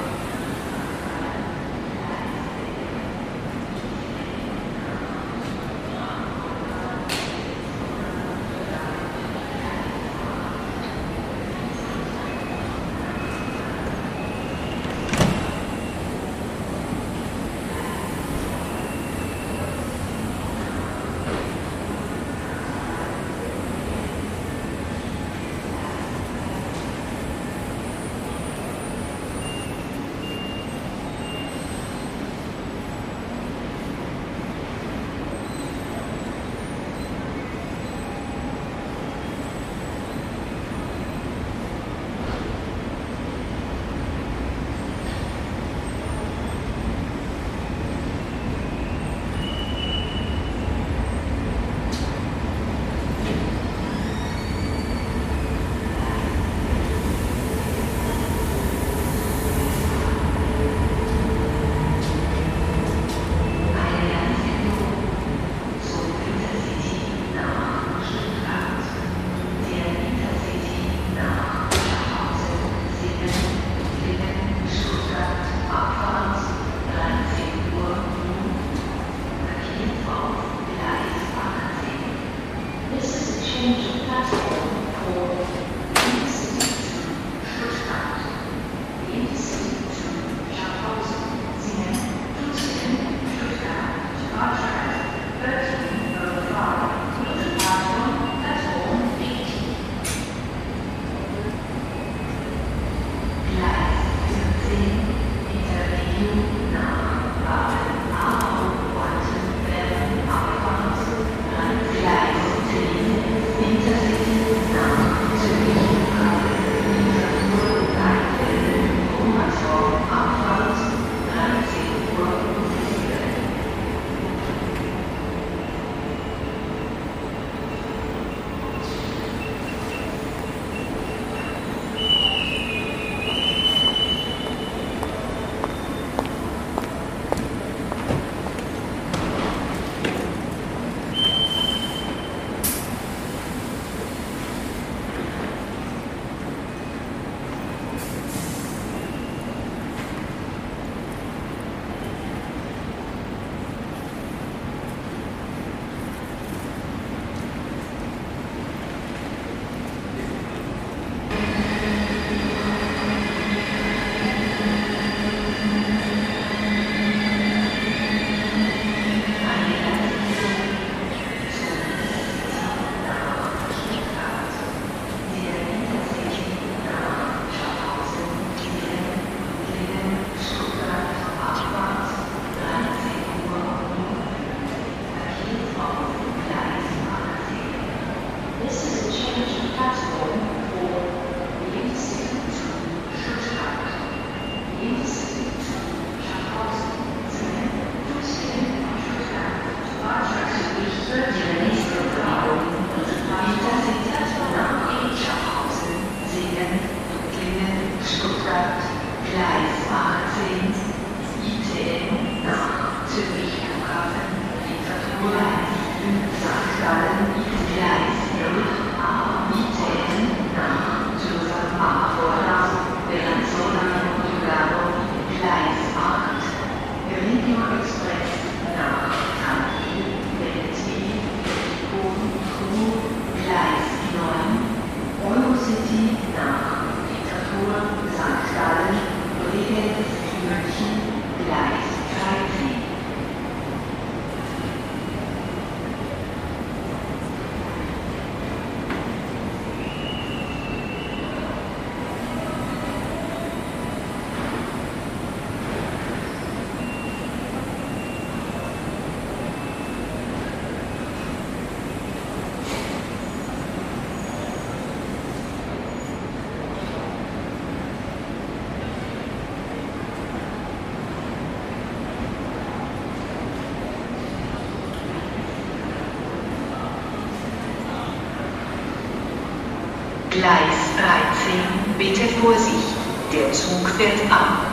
[282.35, 282.89] 13, bitte Vorsicht,
[283.33, 284.67] der Zug fährt ab.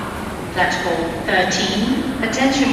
[0.54, 2.04] Platform 13.
[2.22, 2.71] Attention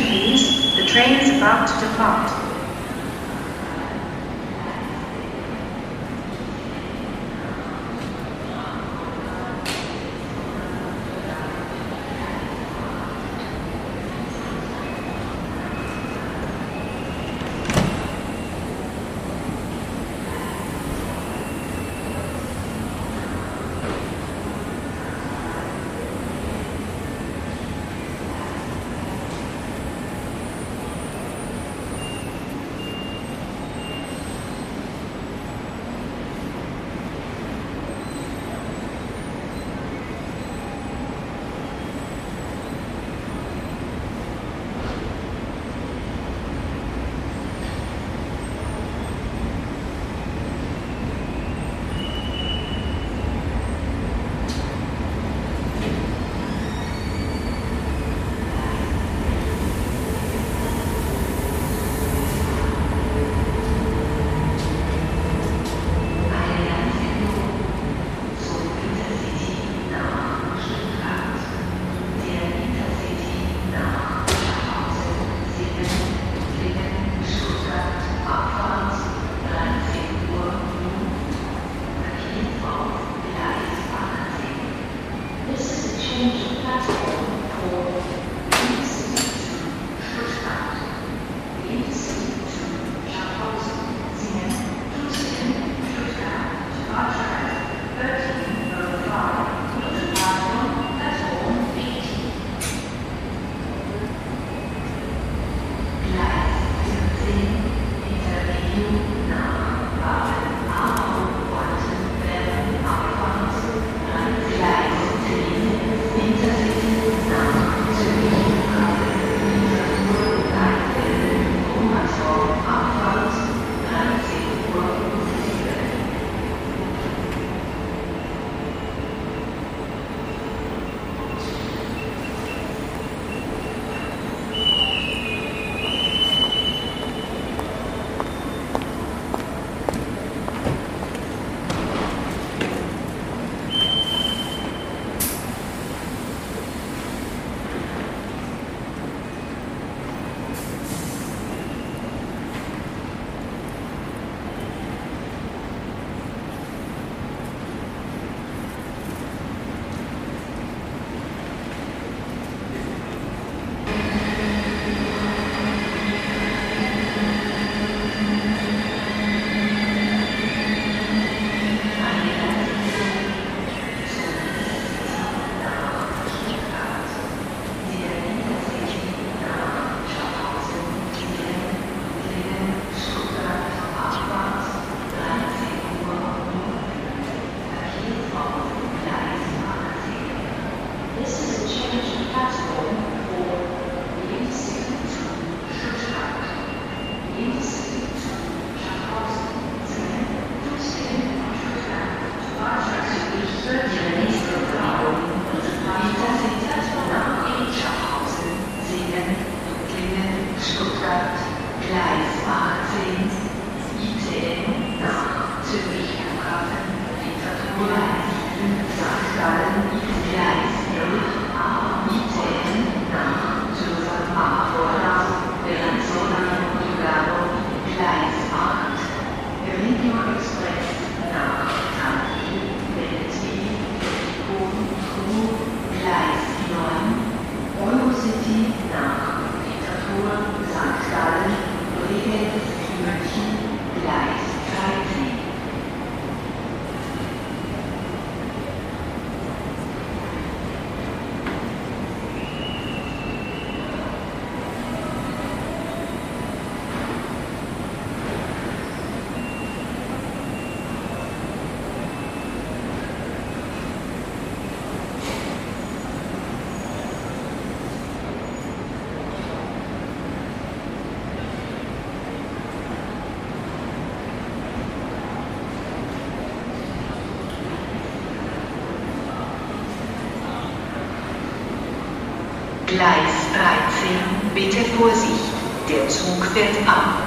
[282.98, 285.52] Gleis 13, bitte Vorsicht,
[285.88, 287.22] der Zug fährt ab.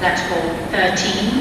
[0.00, 1.33] Platform 13.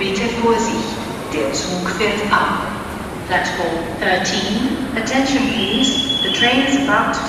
[0.00, 0.96] bitte Vorsicht,
[1.30, 2.66] der Zug fährt ab.
[3.28, 4.96] Platform 13.
[4.96, 7.19] Attention please, the train is about to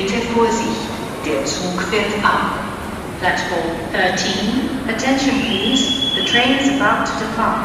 [0.00, 0.80] 13, bitte Vorsicht,
[1.26, 2.54] der Zug fährt ab.
[3.20, 4.88] Platform 13.
[4.88, 7.59] Attention please, the train is about to depart.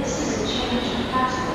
[0.00, 1.49] This is a change in pattern.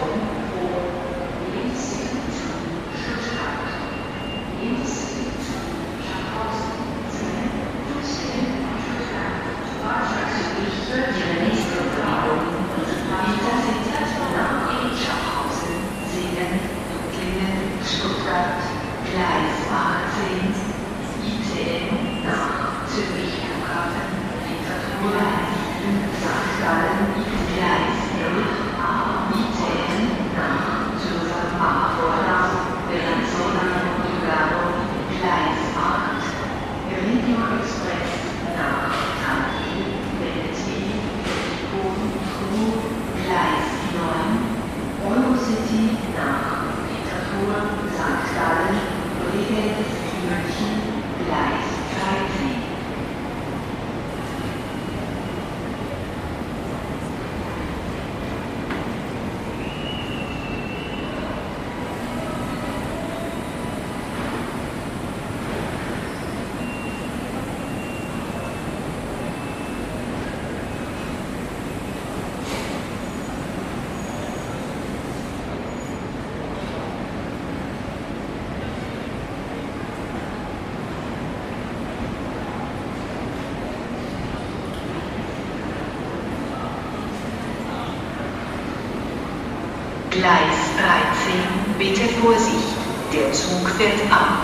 [92.22, 92.76] Vorsicht,
[93.14, 94.40] der Zug fährt ab.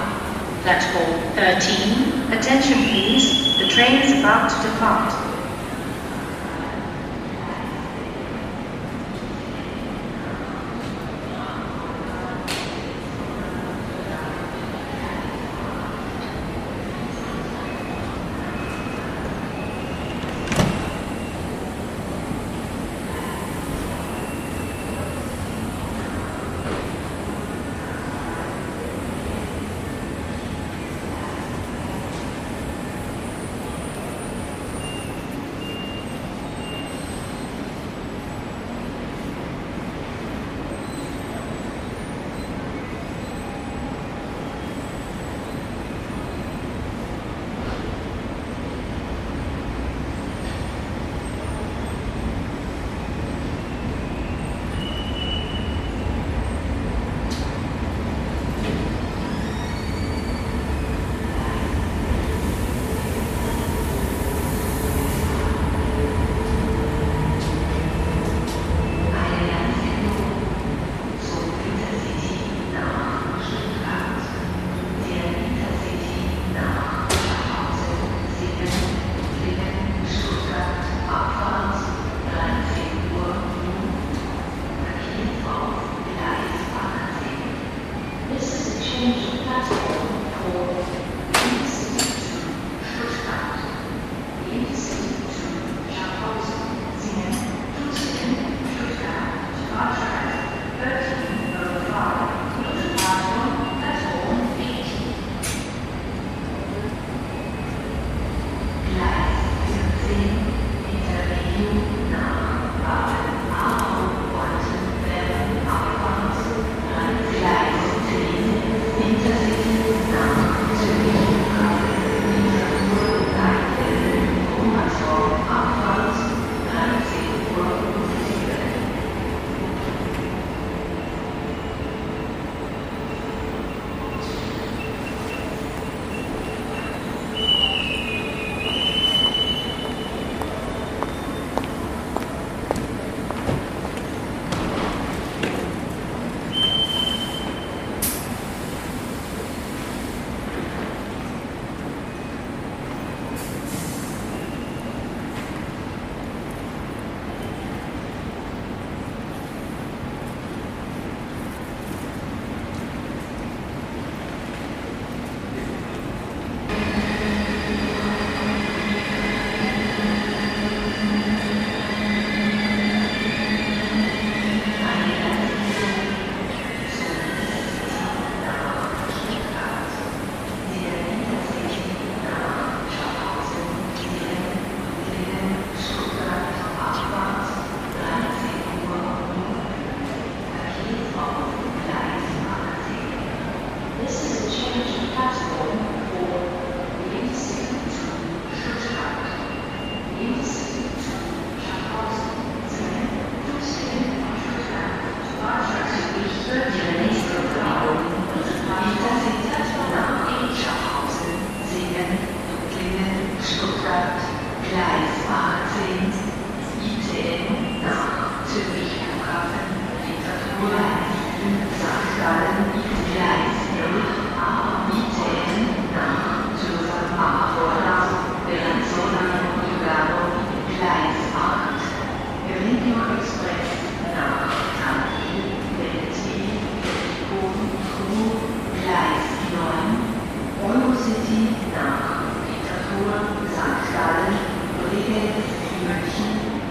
[0.64, 2.32] Platform 13.
[2.32, 5.00] Attention please, the train is about to depart.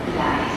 [0.06, 0.49] Gleis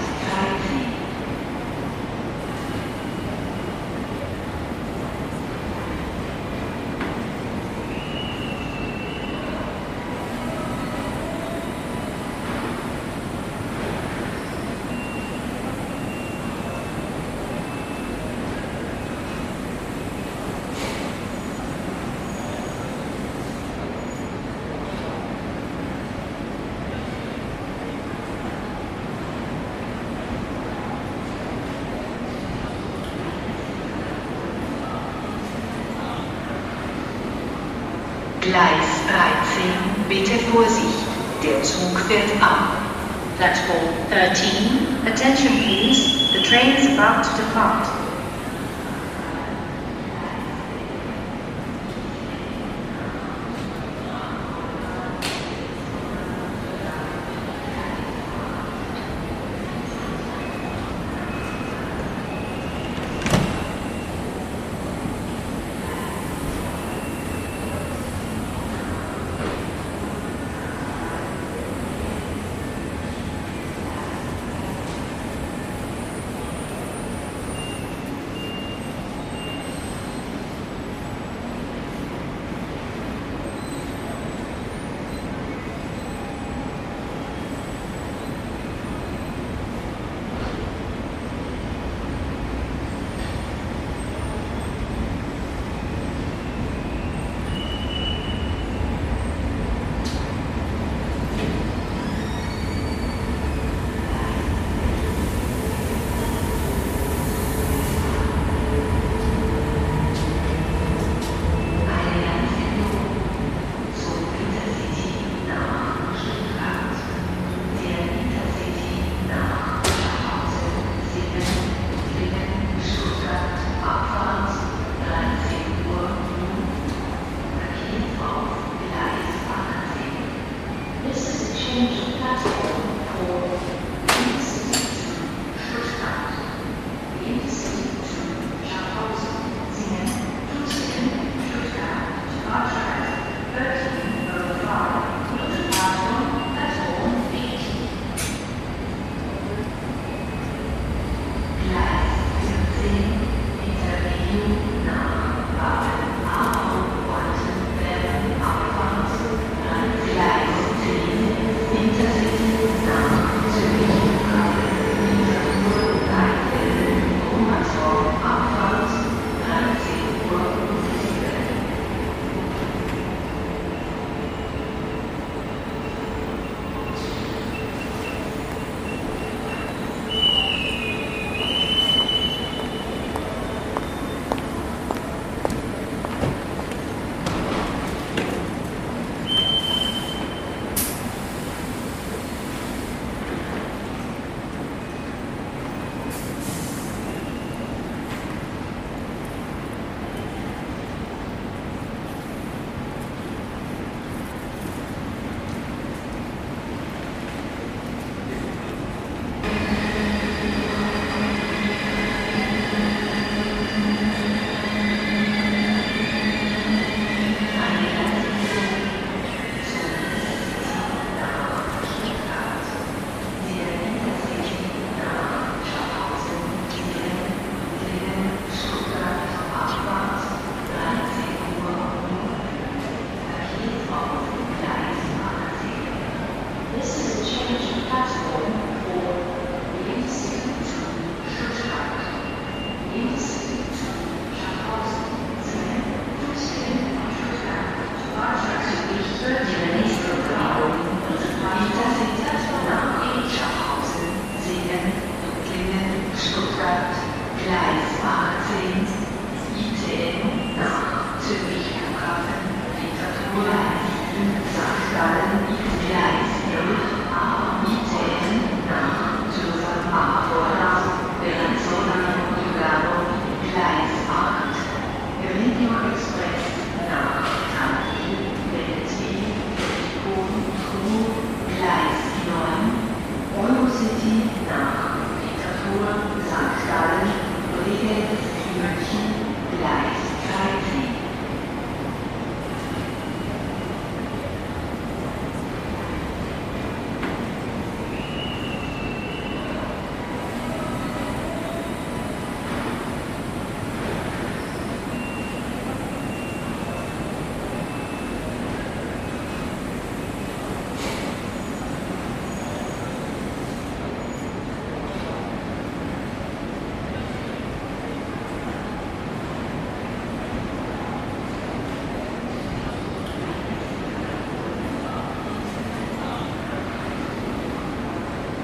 [40.54, 41.00] Vorsicht,
[41.44, 42.78] der Zug fährt ab.
[43.38, 44.86] Platform 13.
[45.08, 47.93] Attention please, the train is about to depart.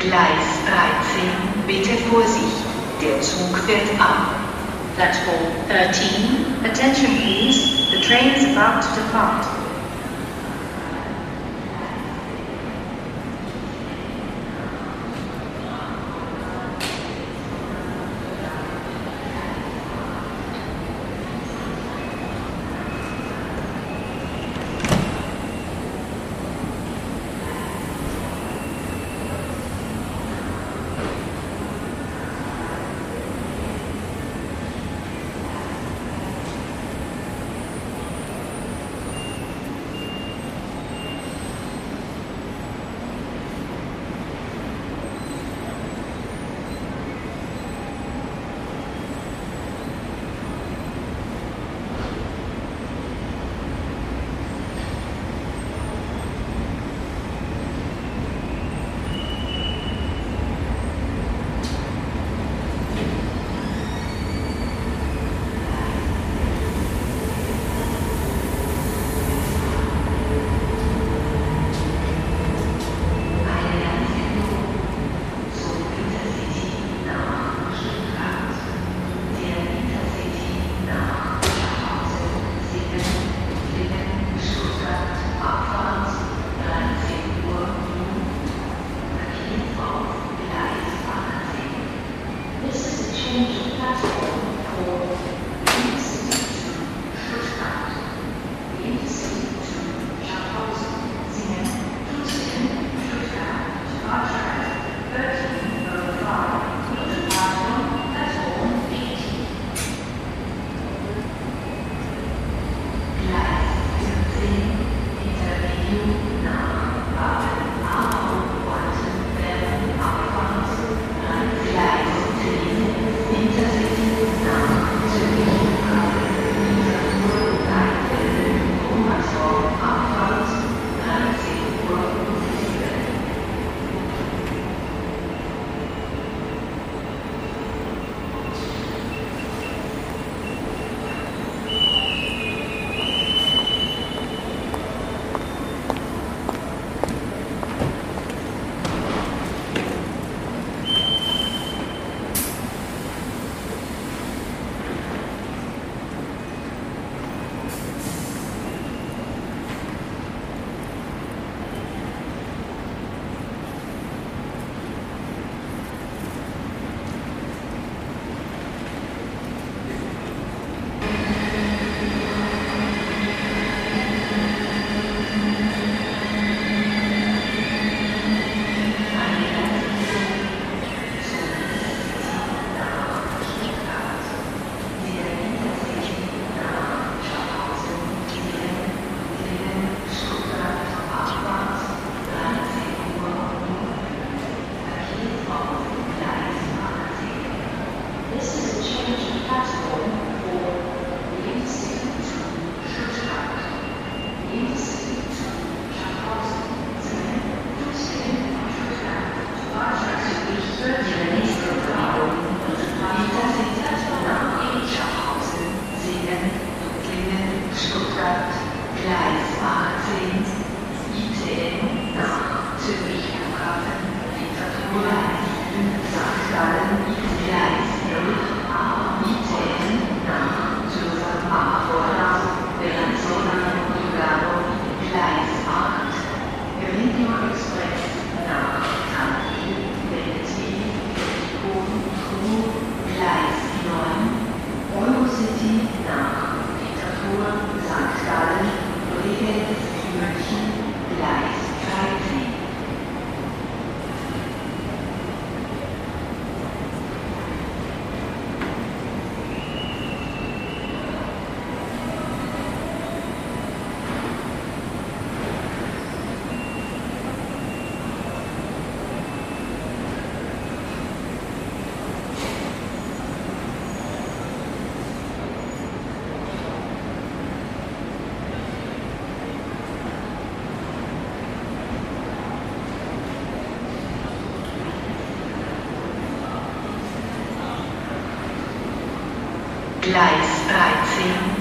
[0.09, 2.65] Gleis 13, bitte Vorsicht,
[2.99, 4.33] der Zug fährt ab.
[4.95, 6.65] Platform 13.
[6.65, 9.58] Attention please, the train is about to depart.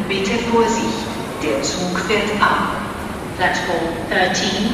[0.09, 1.05] Bitte Vorsicht,
[1.43, 2.73] der Zug fährt ab.
[3.37, 4.68] Platform 13.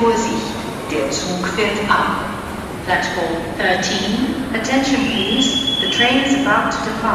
[0.00, 0.50] Vorsicht,
[0.90, 2.24] der Zug fährt ab.
[2.84, 4.54] Platform 13.
[4.54, 7.13] Attention please, the train is about to depart.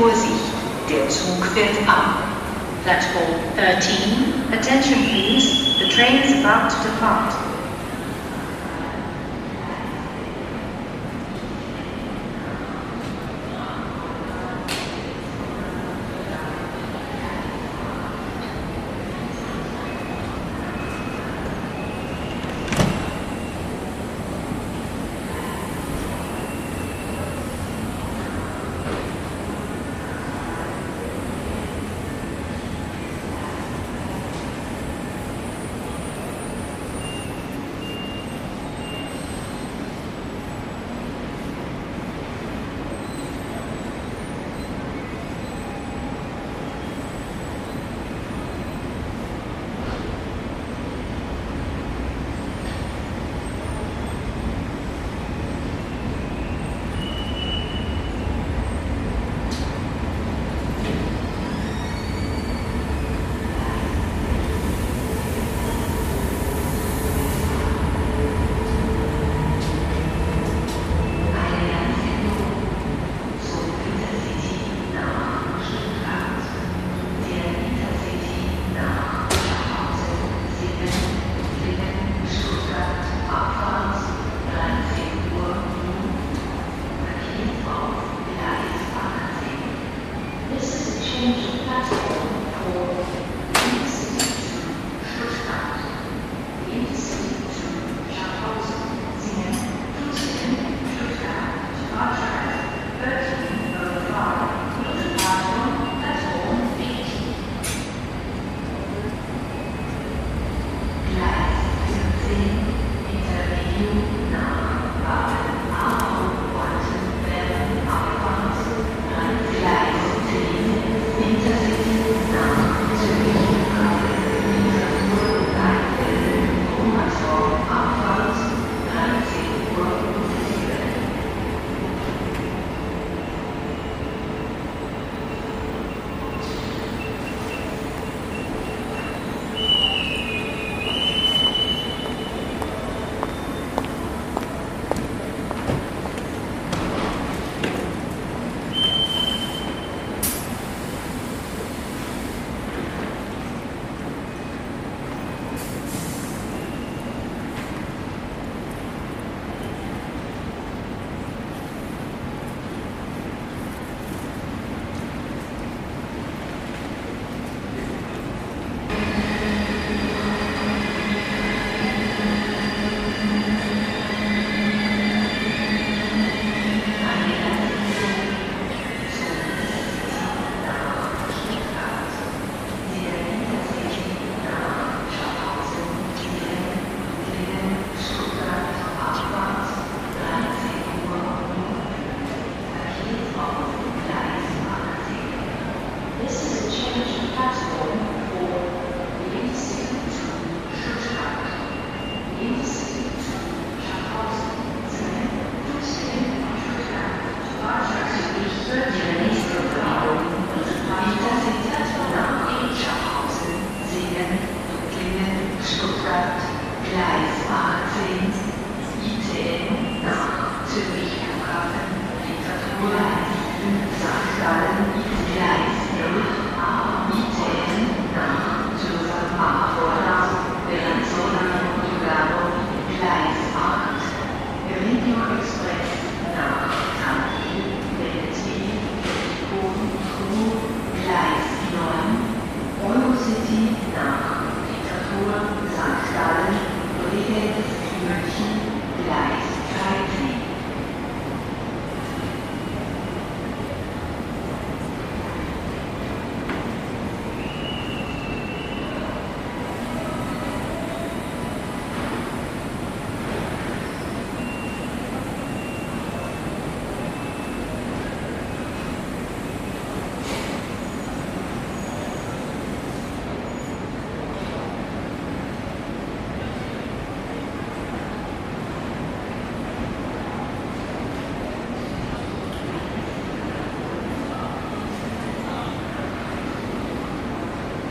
[0.00, 0.48] Vorsicht,
[0.88, 2.22] der Zug fährt ab.
[2.84, 4.32] Platform 13.
[4.50, 4.99] Attention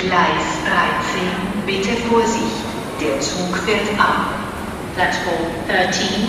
[0.09, 2.65] Gleis 13, bitte Vorsicht,
[2.99, 4.33] der Zug fährt ab.
[4.95, 6.28] Platform 13.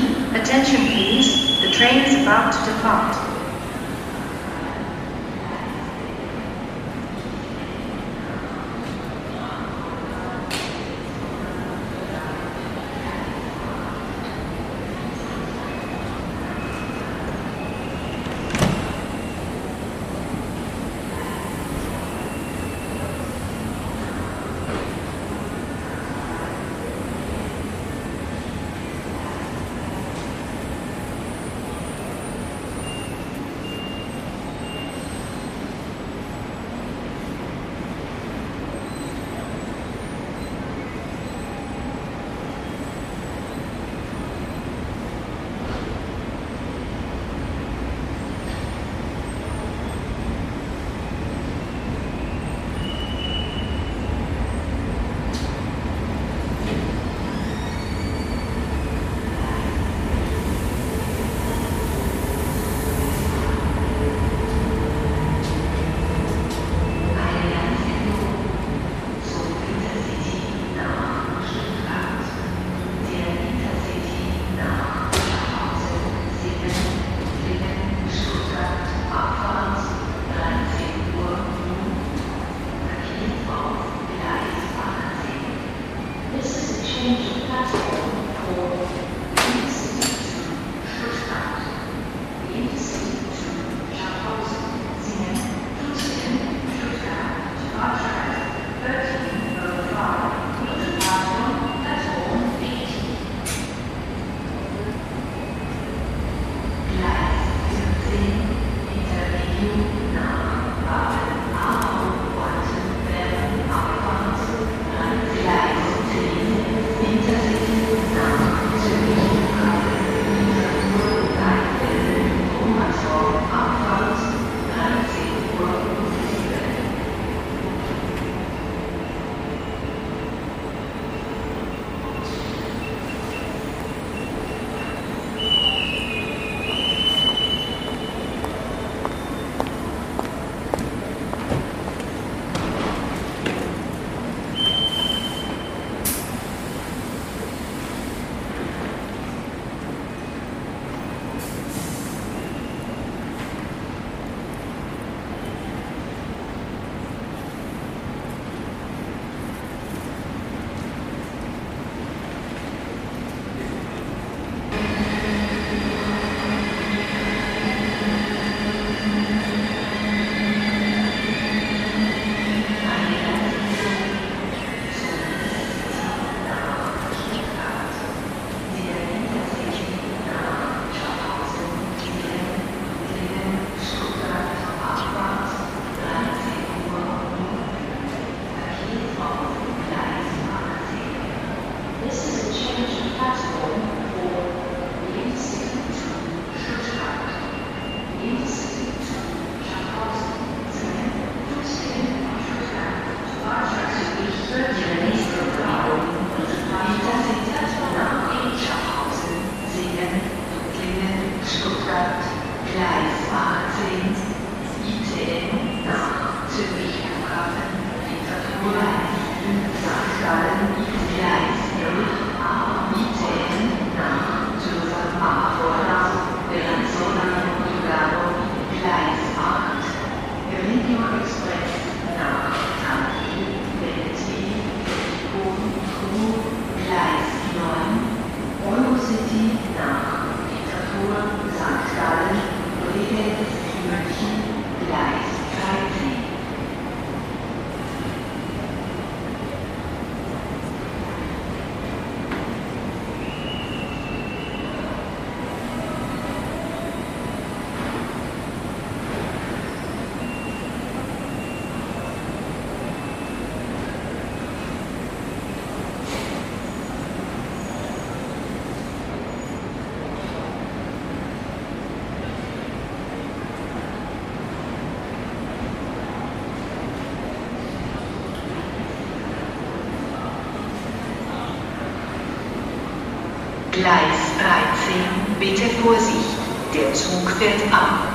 [283.81, 286.37] Gleis 13, bitte Vorsicht,
[286.75, 288.09] der Zug fährt ab.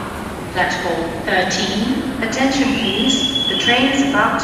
[0.54, 2.22] Platform 13.
[2.22, 4.35] Attention please, the train is about